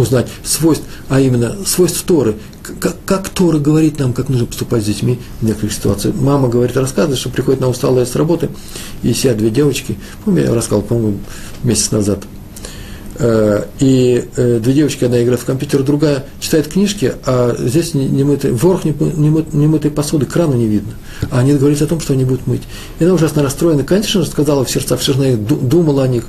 [0.00, 2.36] узнать свойств, а именно свойств Торы,
[2.80, 6.14] как, как Тора говорит нам, как нужно поступать с детьми в некоторых ситуациях.
[6.16, 8.50] Мама говорит, рассказывает, что приходит на усталая с работы,
[9.02, 11.18] и сидят две девочки, помню, я рассказал, по-моему,
[11.62, 12.20] месяц назад,
[13.18, 18.84] и э, две девочки, одна играет в компьютер, другая читает книжки, а здесь немытый, ворох
[18.84, 20.94] немытой посуды, крана не видно.
[21.30, 22.62] А они говорят о том, что они будут мыть.
[22.98, 23.84] И она ужасно расстроена.
[23.84, 26.26] Конечно же, сказала в сердцах, все же думала о них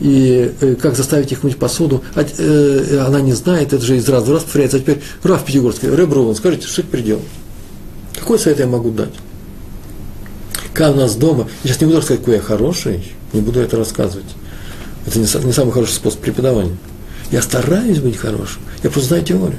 [0.00, 4.08] и э, как заставить их мыть посуду, а, э, она не знает, это же из
[4.08, 4.76] раза в раз повторяется.
[4.76, 7.20] А теперь Раф Пятигорский, Рэб Руван, скажите, что это предел?
[8.16, 9.14] Какой совет я могу дать?
[10.72, 13.76] Как у нас дома, я сейчас не буду рассказать, какой я хороший, не буду это
[13.76, 14.26] рассказывать.
[15.08, 16.76] Это не, самый хороший способ преподавания.
[17.30, 19.58] Я стараюсь быть хорошим, я просто знаю теорию.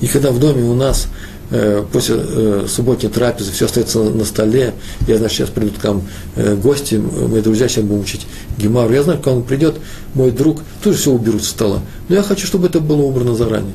[0.00, 1.08] И когда в доме у нас
[1.50, 4.74] Э, после э, субботней трапезы все остается на столе.
[5.06, 6.02] Я знаю, сейчас придут к нам
[6.36, 8.26] э, гости, мои друзья сейчас будем учить
[8.58, 8.92] Гемару.
[8.92, 9.76] Я знаю, когда он придет,
[10.12, 11.80] мой друг, тоже все уберут со стола.
[12.08, 13.72] Но я хочу, чтобы это было убрано заранее.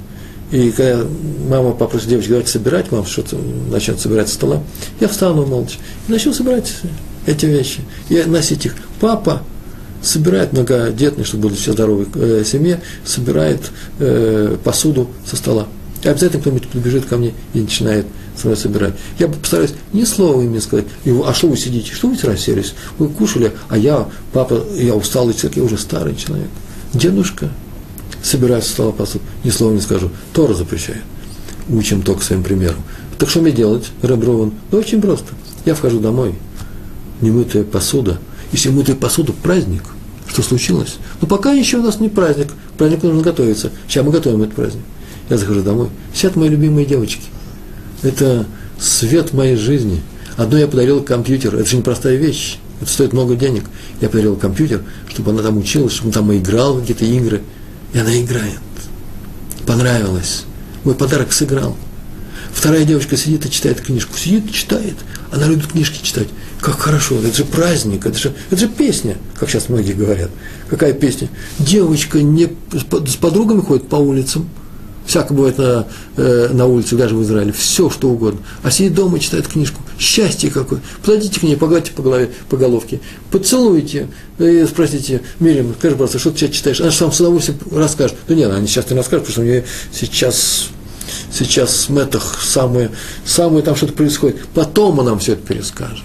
[0.52, 1.04] И когда
[1.50, 3.38] мама попросит девочек, давайте собирать, мама что-то
[3.72, 4.62] начнет собирать со стола,
[5.00, 5.78] я встану молча
[6.08, 6.72] и начну собирать
[7.26, 8.76] эти вещи и носить их.
[9.00, 9.42] Папа
[10.04, 15.68] собирает многодетный, чтобы были все здоровые э, семье, собирает э, посуду со стола.
[16.04, 18.94] И обязательно кто-нибудь подбежит ко мне и начинает со мной собирать.
[19.20, 20.86] Я постараюсь ни слова им не сказать.
[21.06, 21.94] А что вы сидите?
[21.94, 22.74] Что вы расселись?
[22.98, 26.50] Вы кушали, а я, папа, я усталый человек, я уже старый человек.
[26.94, 27.50] Дедушка,
[28.22, 30.10] собирает со стола посуду, ни слова не скажу.
[30.34, 31.02] Тора запрещает.
[31.70, 32.84] Учим только своим примером.
[33.18, 34.52] Так что мне делать, Реброван?
[34.72, 35.28] Ну, очень просто.
[35.66, 36.36] Я вхожу домой,
[37.22, 38.20] немытая посуда.
[38.54, 39.84] Если мытая посуда, праздник.
[40.28, 40.96] Что случилось?
[41.20, 42.48] Ну, пока еще у нас не праздник.
[42.78, 43.72] Праздник нужно готовиться.
[43.88, 44.84] Сейчас мы готовим этот праздник.
[45.30, 45.90] Я захожу домой.
[46.14, 47.24] Сидят мои любимые девочки.
[48.04, 48.46] Это
[48.80, 50.02] свет моей жизни.
[50.38, 51.56] Одно я подарил компьютер.
[51.56, 52.60] Это же непростая вещь.
[52.80, 53.66] Это стоит много денег.
[54.02, 57.42] Я подарил компьютер, чтобы она там училась, чтобы он там играл в какие-то игры.
[57.94, 58.60] И она играет.
[59.66, 60.44] Понравилось.
[60.84, 61.76] Мой подарок сыграл.
[62.54, 64.16] Вторая девочка сидит и читает книжку.
[64.16, 64.96] Сидит читает.
[65.34, 66.28] Она любит книжки читать.
[66.62, 70.30] Как хорошо, это же праздник, это же, это же песня, как сейчас многие говорят.
[70.70, 71.28] Какая песня?
[71.60, 74.48] Девочка не, с подругами ходит по улицам,
[75.06, 78.40] Всякое бывает на, э, на улице, даже в Израиле, все что угодно.
[78.62, 79.82] А сидит дома и читает книжку.
[80.00, 80.80] Счастье какое.
[81.02, 84.08] Подойдите к ней, погладьте по голове, по головке, поцелуйте,
[84.40, 86.80] и спросите, Мирим, скажи, просто, что ты сейчас читаешь?
[86.80, 88.16] Она же сам с удовольствием расскажет.
[88.28, 90.70] Ну нет, она сейчас не расскажет, потому что у нее сейчас,
[91.34, 92.92] сейчас в метах самое,
[93.26, 94.46] самое там что-то происходит.
[94.54, 96.04] Потом она нам все это перескажет.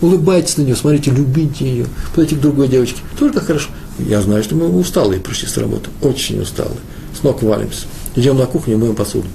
[0.00, 3.00] Улыбайтесь на нее, смотрите, любите ее, подойти к другой девочке.
[3.18, 3.70] Только хорошо.
[3.98, 6.80] Я знаю, что мы усталые пришли с работы, очень усталые.
[7.18, 7.86] С ног валимся.
[8.16, 9.26] Идем на кухню и моем посуду.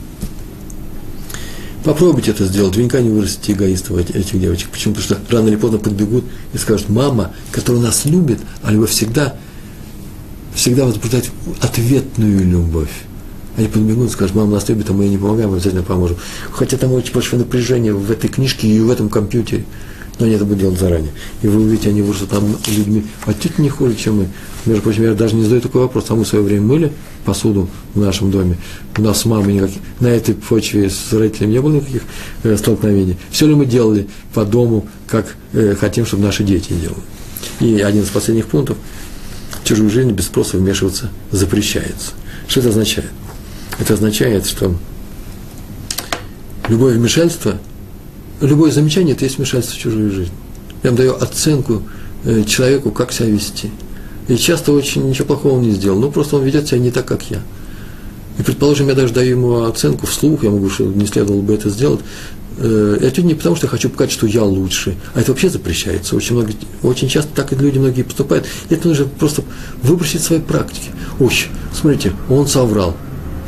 [1.83, 4.69] Попробуйте это сделать, вы не вырастите эгоистов этих девочек.
[4.69, 4.93] Почему?
[4.93, 9.35] Потому что рано или поздно подбегут и скажут, мама, которая нас любит, а любовь всегда,
[10.53, 11.31] всегда возбуждает
[11.61, 12.91] ответную любовь.
[13.57, 16.17] Они подбегут и скажут, мама нас любит, а мы ей не помогаем, мы обязательно поможем.
[16.51, 19.65] Хотя там очень большое напряжение в этой книжке и в этом компьютере
[20.17, 21.11] но они это будут делать заранее.
[21.41, 24.27] И вы увидите, они вырастут там людьми отнюдь не хуже, чем мы.
[24.65, 26.91] Между прочим, я даже не задаю такой вопрос, а мы в свое время мыли
[27.23, 28.57] посуду в нашем доме.
[28.97, 32.01] У нас с мамой никаких, на этой почве с родителями не было никаких
[32.43, 33.17] э, столкновений.
[33.31, 36.99] Все ли мы делали по дому, как э, хотим, чтобы наши дети делали.
[37.61, 38.75] И один из последних пунктов–
[39.63, 42.11] чужую жизнь без спроса вмешиваться запрещается.
[42.47, 43.09] Что это означает?
[43.79, 44.75] Это означает, что
[46.67, 47.57] любое вмешательство–
[48.41, 50.31] любое замечание– это есть вмешательство в чужую жизнь.
[50.83, 51.83] Я вам даю оценку
[52.23, 53.69] э, человеку, как себя вести.
[54.27, 57.05] И часто очень ничего плохого он не сделал, но просто он ведет себя не так,
[57.05, 57.41] как я.
[58.37, 61.69] И, предположим, я даже даю ему оценку вслух, я могу, что не следовало бы это
[61.69, 61.99] сделать.
[62.57, 66.15] Э, это не потому, что я хочу показать, что я лучше, а это вообще запрещается.
[66.15, 66.51] Очень, много,
[66.83, 68.45] очень часто так и люди многие поступают.
[68.69, 69.43] И это нужно просто
[69.83, 70.89] выбросить свои практики.
[71.19, 71.33] Ой,
[71.73, 72.95] смотрите, он соврал.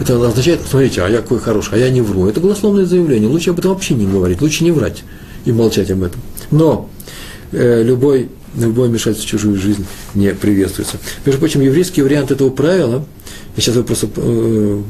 [0.01, 2.27] Это означает, смотрите, а я какой хороший, а я не вру.
[2.27, 3.29] Это голословное заявление.
[3.29, 5.03] Лучше об этом вообще не говорить, лучше не врать
[5.45, 6.19] и молчать об этом.
[6.49, 6.89] Но
[7.51, 9.85] э, любой, любой вмешательство в чужую жизнь
[10.15, 10.97] не приветствуется.
[11.23, 13.05] Между прочим, еврейский вариант этого правила,
[13.55, 14.81] я сейчас его просто э,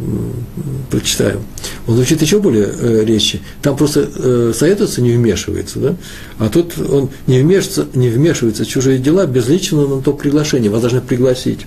[0.89, 1.41] прочитаю,
[1.87, 3.41] он звучит еще более э, резче.
[3.61, 5.95] Там просто э, советуется, не вмешивается, да?
[6.39, 10.69] а тут он не вмешивается, не вмешивается в чужие дела без личного на то приглашения.
[10.69, 11.65] Вас должны пригласить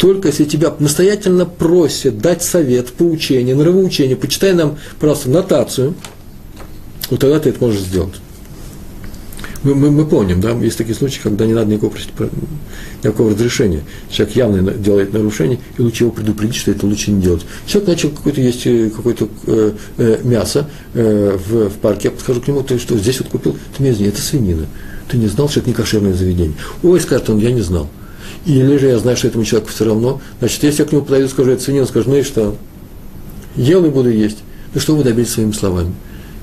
[0.00, 5.94] только если тебя настоятельно просят дать совет, поучение, нравоучение, почитай нам, пожалуйста, нотацию,
[7.10, 8.14] вот тогда ты это можешь сделать.
[9.62, 11.92] Мы, мы, мы помним, да, есть такие случаи, когда не надо никакого,
[13.02, 13.82] никакого разрешения.
[14.10, 17.42] Человек явно делает нарушение, и лучше его предупредить, что это лучше не делать.
[17.66, 22.40] Человек начал какое-то есть э, какое-то э, э, мясо э, в, в парке, я подхожу
[22.40, 24.66] к нему, ты что, здесь вот купил, ты меня извини, это свинина.
[25.10, 26.56] Ты не знал, что это не кошерное заведение.
[26.82, 27.90] Ой, скажет он, я не знал.
[28.46, 30.20] Или же я знаю, что этому человеку все равно.
[30.38, 32.56] Значит, если я к нему подойду, скажу, это свинина, скажу, ну и что?
[33.56, 34.38] Ел и буду есть.
[34.74, 35.92] Ну что вы добились своими словами?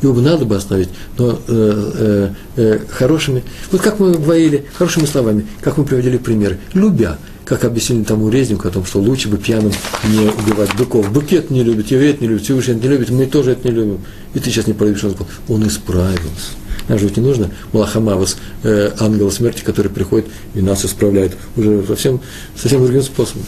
[0.01, 5.05] Его бы надо бы остановить, но э, э, э, хорошими, вот как мы говорили, хорошими
[5.05, 9.37] словами, как мы приводили примеры, любя, как объяснили тому резнику о том, что лучше бы
[9.37, 9.71] пьяным
[10.07, 11.11] не убивать быков.
[11.11, 13.99] Букет не любит, еврей не любит, Всевышний не любит, мы тоже это не любим.
[14.35, 15.03] И ты сейчас не проявишь,
[15.47, 16.51] он исправился.
[16.87, 21.83] Нам же ведь не нужно Малахамавас, э, ангела смерти, который приходит и нас исправляет уже
[21.85, 22.21] совсем,
[22.55, 23.43] совсем другим способом.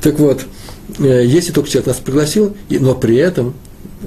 [0.00, 0.44] Так вот,
[0.98, 3.54] э, если только человек нас пригласил, но при этом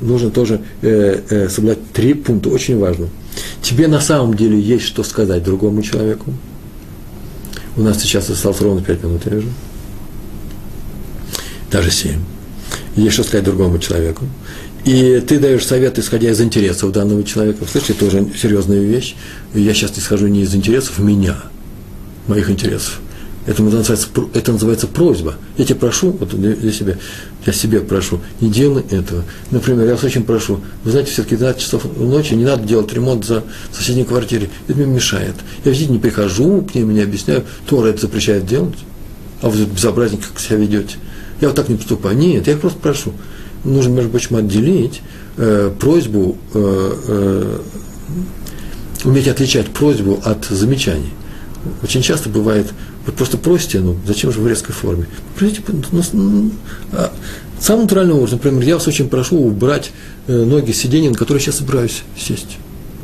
[0.01, 3.09] нужно тоже э, э, соблюдать три пункта, очень важно.
[3.61, 6.33] Тебе на самом деле есть что сказать другому человеку.
[7.75, 9.49] У нас сейчас осталось ровно пять минут, я вижу.
[11.71, 12.19] Даже семь.
[12.95, 14.25] Есть что сказать другому человеку
[14.85, 17.65] и ты даешь совет, исходя из интересов данного человека.
[17.69, 19.15] Слышите, тоже серьезная вещь.
[19.53, 21.37] Я сейчас исхожу не из интересов меня,
[22.27, 22.99] моих интересов.
[23.45, 25.35] Это называется, это называется просьба.
[25.57, 26.97] Я тебя прошу, вот для себя,
[27.45, 29.23] я себе прошу, не делай этого.
[29.51, 33.25] Например, я вас очень прошу, вы знаете, все-таки 12 часов ночи не надо делать ремонт
[33.25, 34.49] за соседней квартире.
[34.67, 35.35] Это мне мешает.
[35.65, 38.79] Я, видите, не прихожу к ним, не объясняю, Тора это запрещает делать.
[39.41, 40.95] А вы безобразники как себя ведете.
[41.41, 42.17] Я вот так не поступаю.
[42.17, 43.13] Нет, я их просто прошу
[43.63, 45.01] нужно, между прочим, отделить
[45.37, 47.59] э, просьбу, э, э,
[49.05, 51.11] уметь отличать просьбу от замечаний.
[51.81, 52.73] Очень часто бывает,
[53.05, 55.07] вы просто просите, ну, зачем же в резкой форме?
[55.37, 55.61] Просите,
[55.91, 56.51] ну, ну,
[56.91, 57.11] а,
[57.69, 59.91] натуральным образом, например, я вас очень прошу убрать
[60.27, 62.57] э, ноги с сиденья, на которое я сейчас собираюсь сесть.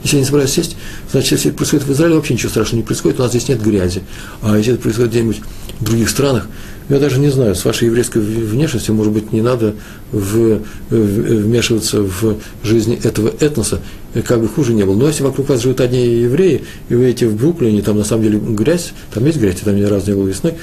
[0.03, 0.77] Если я не собираюсь сесть,
[1.11, 3.61] значит, если это происходит в Израиле, вообще ничего страшного не происходит, у нас здесь нет
[3.61, 4.01] грязи.
[4.41, 5.41] А если это происходит где-нибудь
[5.79, 6.47] в других странах,
[6.89, 9.75] я даже не знаю, с вашей еврейской внешностью, может быть, не надо
[10.11, 13.79] в, в, вмешиваться в жизнь этого этноса,
[14.25, 14.95] как бы хуже не было.
[14.95, 18.23] Но если вокруг вас живут одни евреи, и вы эти в Бруклине, там на самом
[18.23, 20.55] деле грязь, там есть грязь, там ни разу не было весной,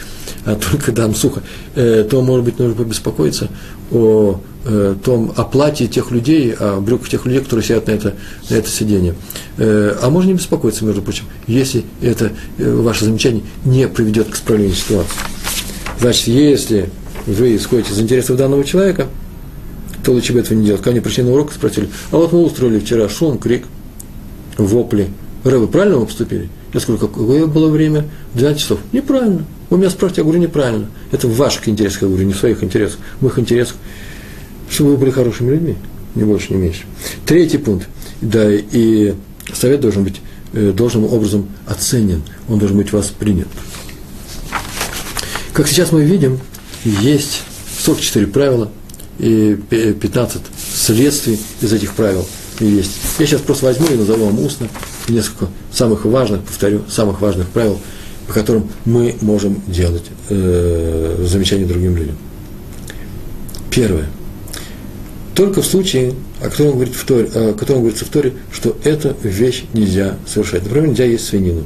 [0.44, 1.42] а только там сухо,
[1.76, 3.48] э, то, может быть, нужно побеспокоиться
[3.92, 8.14] о э, том оплате тех людей, о брюках тех людей, которые сидят на это,
[8.50, 9.14] на это сиденье.
[9.58, 14.74] Э, а можно не беспокоиться, между прочим, если это ваше замечание не приведет к исправлению
[14.74, 15.36] ситуации.
[16.01, 16.90] Значит, если
[17.26, 19.09] вы исходите из интересов данного человека,
[20.05, 20.82] то лучше бы этого не делать.
[20.82, 23.64] Ко мне пришли на урок и спросили, а вот мы устроили вчера шум, крик,
[24.57, 25.09] вопли.
[25.44, 26.49] Рэбы, правильно мы поступили?
[26.72, 28.05] Я скажу, какое было время?
[28.34, 28.80] 12 часов.
[28.92, 29.44] Неправильно.
[29.70, 30.86] Вы меня спрашиваете, я говорю, неправильно.
[31.11, 33.76] Это в ваших интересах, я говорю, не в своих интересах, в их интересах.
[34.70, 35.76] Чтобы вы были хорошими людьми,
[36.14, 36.82] не больше, не меньше.
[37.24, 37.88] Третий пункт.
[38.20, 39.14] Да, и
[39.53, 40.20] совет должен быть
[40.53, 43.49] э, должным образом оценен, он должен быть воспринят.
[45.57, 46.38] Как сейчас мы видим,
[46.84, 47.40] есть
[47.80, 48.70] 44 правила
[49.18, 50.42] и 15
[50.74, 52.26] следствий из этих правил.
[52.61, 52.90] есть.
[53.18, 54.68] Я сейчас просто возьму и назову вам устно
[55.09, 57.80] несколько самых важных, повторю, самых важных правил,
[58.26, 62.18] по которым мы можем делать э, замечания другим людям.
[63.70, 64.11] Первое.
[65.34, 69.16] Только в случае, о котором, говорит в Торе, о котором говорится в Торе, что эту
[69.22, 70.64] вещь нельзя совершать.
[70.64, 71.64] Например, нельзя есть свинину.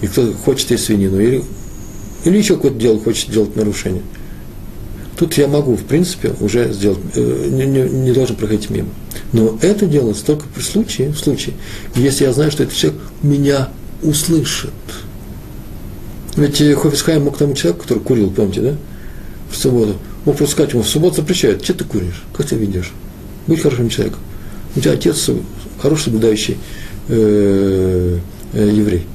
[0.00, 1.44] И кто хочет есть свинину, или,
[2.24, 4.02] или еще какое-то дело хочет делать нарушение.
[5.16, 8.88] Тут я могу, в принципе, уже сделать, э, не, не, не должен проходить мимо.
[9.32, 11.54] Но это делается только при случае, в случае,
[11.96, 13.68] если я знаю, что этот человек меня
[14.02, 14.70] услышит.
[16.36, 18.76] Ведь Хофисхайм мог тому человеку, который курил, помните, да,
[19.50, 22.92] в субботу, мог просто сказать ему, в субботу запрещают, что ты куришь, как ты ведешь?
[23.48, 24.20] Будь хорошим человеком.
[24.76, 25.30] У тебя отец
[25.80, 26.58] хороший соблюдающий
[27.08, 28.18] э,
[28.52, 29.06] э, еврей.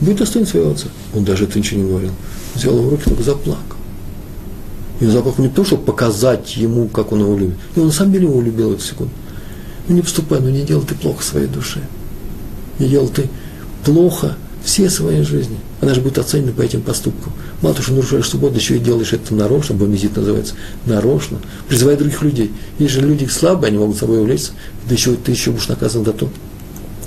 [0.00, 0.88] Будь достоин своего отца.
[1.14, 2.10] Он даже это ничего не говорил.
[2.56, 3.76] Взял его руки, только заплакал.
[5.00, 7.56] И он заплакал не то, чтобы показать ему, как он его любит.
[7.74, 9.12] И он на самом деле его любил эту секунду.
[9.88, 11.80] Ну не поступай, ну не делай ты плохо своей душе.
[12.78, 13.28] Не делай ты
[13.84, 15.58] плохо все своей жизни.
[15.80, 17.32] Она же будет оценена по этим поступкам.
[17.62, 20.54] Мало того, что нарушаешь субботу, еще и делаешь это нарочно, бомизит называется,
[20.86, 21.38] нарочно,
[21.68, 22.50] призывая других людей.
[22.78, 24.52] Есть же люди слабые, они могут с собой увлечься,
[24.88, 26.28] да еще, ты еще будешь наказан за то,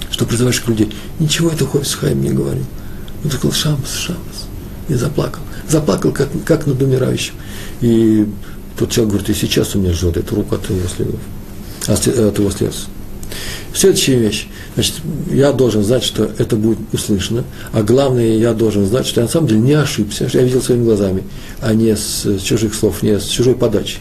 [0.10, 0.94] что призываешь людей.
[1.20, 2.66] Ничего это Хофис Хайм не говорил.
[3.26, 4.20] Он сказал, шамас, шамас.
[4.90, 5.42] И заплакал.
[5.68, 7.36] Заплакал, как, как над умирающим.
[7.82, 8.28] И
[8.78, 11.20] тот человек говорит, и сейчас у меня жжет эту руку от его следов,
[11.88, 12.88] от его слез.
[13.74, 14.48] Следующая вещь.
[14.74, 14.96] Значит,
[15.32, 19.32] я должен знать, что это будет услышано, а главное, я должен знать, что я на
[19.32, 21.24] самом деле не ошибся, что я видел своими глазами,
[21.62, 23.98] а не с чужих слов, не с чужой подачи.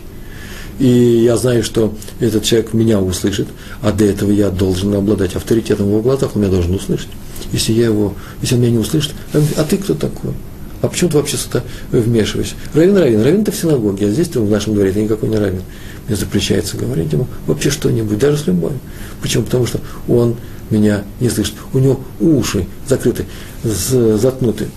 [0.78, 3.48] И я знаю, что этот человек меня услышит,
[3.82, 7.08] а для этого я должен обладать авторитетом в его глазах, он меня должен услышать.
[7.52, 10.32] Если, я его, если он меня не услышит, а ты кто такой?
[10.80, 12.54] А почему ты вообще сюда вмешиваешься?
[12.72, 15.36] Равин, равин, равин это в синагоге, а здесь ты в нашем дворе, ты никакой не
[15.36, 15.62] равин.
[16.06, 18.78] Мне запрещается говорить ему вообще что-нибудь, даже с любовью.
[19.20, 19.44] Почему?
[19.44, 20.36] Потому что он
[20.70, 21.54] меня не слышит.
[21.72, 23.26] У него уши закрыты,
[23.62, 24.68] заткнуты.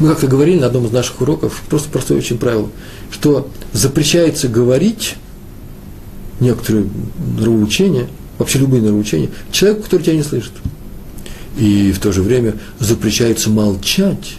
[0.00, 2.68] Мы как-то говорили на одном из наших уроков, просто простое очень правило,
[3.10, 5.14] что запрещается говорить
[6.40, 6.88] некоторые
[7.38, 8.08] нравоучения,
[8.38, 10.52] вообще любые нравоучения, человеку, который тебя не слышит.
[11.56, 14.36] И в то же время запрещается молчать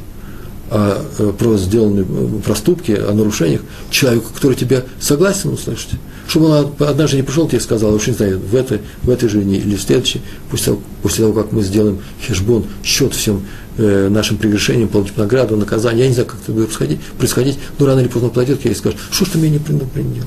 [0.69, 5.91] о, э, про сделанные э, проступки, о нарушениях человеку, который тебя согласен услышать.
[6.27, 9.41] Чтобы он однажды не пришел тебе сказал, уж не знаю, в этой, в этой же
[9.41, 13.45] или в следующей, после того, после того, как мы сделаем хешбон, счет всем
[13.77, 17.85] э, нашим прегрешениям, получить награду, наказание, я не знаю, как это будет происходить, происходить но
[17.85, 20.23] рано или поздно подойдет к и скажет, что ж ты меня не предупредил?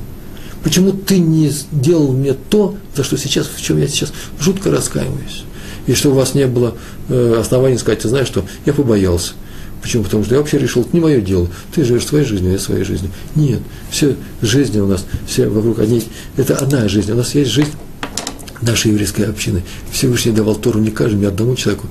[0.63, 5.43] Почему ты не сделал мне то, за что сейчас, в чем я сейчас жутко раскаиваюсь?
[5.87, 6.75] И что у вас не было
[7.07, 9.33] э, оснований сказать, ты знаешь что, я побоялся,
[9.81, 10.03] Почему?
[10.03, 11.47] Потому что я вообще решил, это не мое дело.
[11.73, 13.11] Ты живешь своей жизнью, я своей жизнью.
[13.35, 16.03] Нет, все жизни у нас, все вокруг одни,
[16.37, 17.11] это одна жизнь.
[17.11, 17.71] У нас есть жизнь
[18.61, 19.63] нашей еврейской общины.
[19.91, 21.87] Всевышний давал Тору не каждому, ни одному человеку.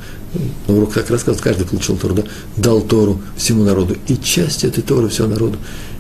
[0.67, 2.23] На урок так рассказывает, каждый получил Тору, да?
[2.57, 3.97] дал Тору всему народу.
[4.09, 5.57] И часть этой Торы всего народу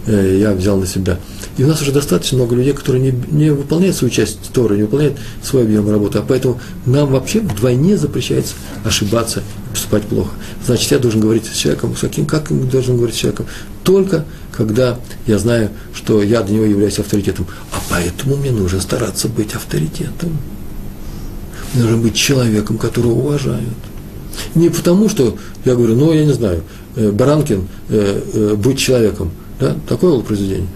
[0.06, 1.18] э, я взял на себя.
[1.56, 4.82] И у нас уже достаточно много людей, которые не, не выполняют свою часть Торы, не
[4.82, 6.18] выполняют свой объем работы.
[6.18, 9.42] А поэтому нам вообще вдвойне запрещается ошибаться
[9.88, 10.30] и поступать плохо.
[10.64, 13.46] Значит, я должен говорить с человеком, с каким, как я должен говорить с человеком?
[13.84, 17.46] Только когда я знаю, что я для него являюсь авторитетом.
[17.72, 20.36] А поэтому мне нужно стараться быть авторитетом.
[21.74, 23.62] Мне нужно быть человеком, которого уважают.
[24.54, 26.62] Не потому, что я говорю, ну, я не знаю,
[26.96, 29.30] э, Баранкин, э, э, быть человеком.
[29.60, 29.76] Да?
[29.88, 30.68] Такое было произведение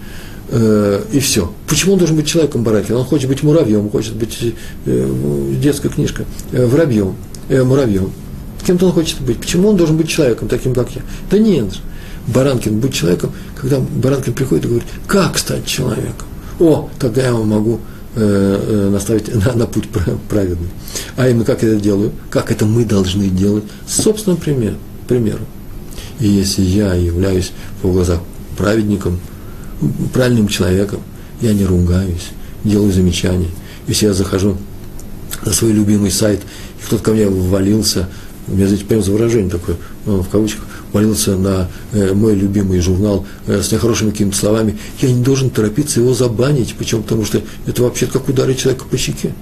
[1.11, 1.51] и все.
[1.67, 2.95] Почему он должен быть человеком Баракин?
[2.95, 4.37] Он хочет быть муравьем, хочет быть
[4.85, 7.15] э, детская книжка, э, воробьем,
[7.49, 8.11] э, муравьем.
[8.65, 9.39] Кем-то он хочет быть.
[9.39, 11.01] Почему он должен быть человеком, таким как я?
[11.29, 11.65] Да нет.
[12.27, 16.27] Баранкин быть человеком, когда Баранкин приходит и говорит, как стать человеком?
[16.59, 17.81] О, тогда я могу
[18.15, 19.89] э, э, наставить на, на путь
[20.29, 20.69] праведный.
[21.17, 22.11] А именно, как я это делаю?
[22.29, 23.65] Как это мы должны делать?
[23.87, 24.75] Собственным пример,
[25.07, 25.45] примером.
[26.19, 27.51] И если я являюсь
[27.81, 28.19] в глазах
[28.55, 29.19] праведником–
[30.13, 30.99] правильным человеком,
[31.41, 32.29] я не ругаюсь,
[32.63, 33.49] делаю замечания.
[33.87, 34.57] Если я захожу
[35.45, 36.41] на свой любимый сайт,
[36.79, 38.07] и кто-то ко мне ввалился,
[38.47, 43.25] у меня, знаете, за выражение такое, ну, в кавычках, валился на э, мой любимый журнал
[43.47, 46.75] э, с нехорошими какими-то словами, я не должен торопиться его забанить.
[46.75, 47.01] Почему?
[47.01, 49.33] Потому что это вообще как ударить человека по щеке.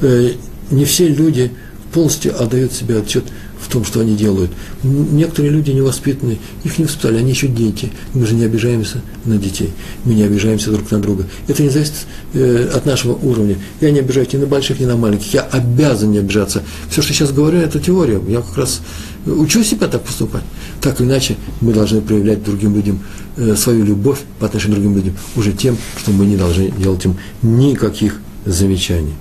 [0.00, 0.32] Э,
[0.70, 1.52] не все люди
[1.92, 3.24] полностью отдают себе отчет
[3.66, 4.50] в том, что они делают.
[4.82, 7.90] Некоторые люди невоспитанные, их не воспитали, они еще дети.
[8.14, 9.70] Мы же не обижаемся на детей,
[10.04, 11.26] мы не обижаемся друг на друга.
[11.48, 13.56] Это не зависит э, от нашего уровня.
[13.80, 15.34] Я не обижаюсь ни на больших, ни на маленьких.
[15.34, 16.62] Я обязан не обижаться.
[16.90, 18.20] Все, что сейчас говорю, это теория.
[18.28, 18.80] Я как раз
[19.26, 20.44] учу себя так поступать.
[20.80, 23.00] Так или иначе, мы должны проявлять другим людям
[23.36, 27.04] э, свою любовь по отношению к другим людям уже тем, что мы не должны делать
[27.04, 29.14] им никаких замечаний.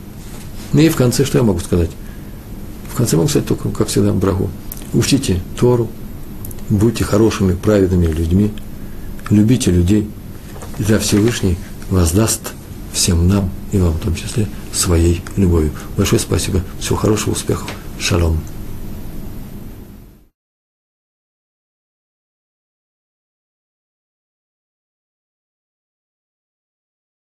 [0.73, 1.89] Ну и в конце, что я могу сказать?
[2.95, 4.49] В конце могу сказать только, как всегда, брагу.
[4.93, 5.89] Учтите Тору,
[6.69, 8.53] будьте хорошими, праведными людьми,
[9.29, 10.09] любите людей,
[10.79, 11.57] и да Всевышний
[11.89, 12.53] воздаст
[12.93, 15.71] всем нам, и вам в том числе, своей любовью.
[15.97, 17.69] Большое спасибо, всего хорошего, успехов,
[17.99, 18.39] шалом.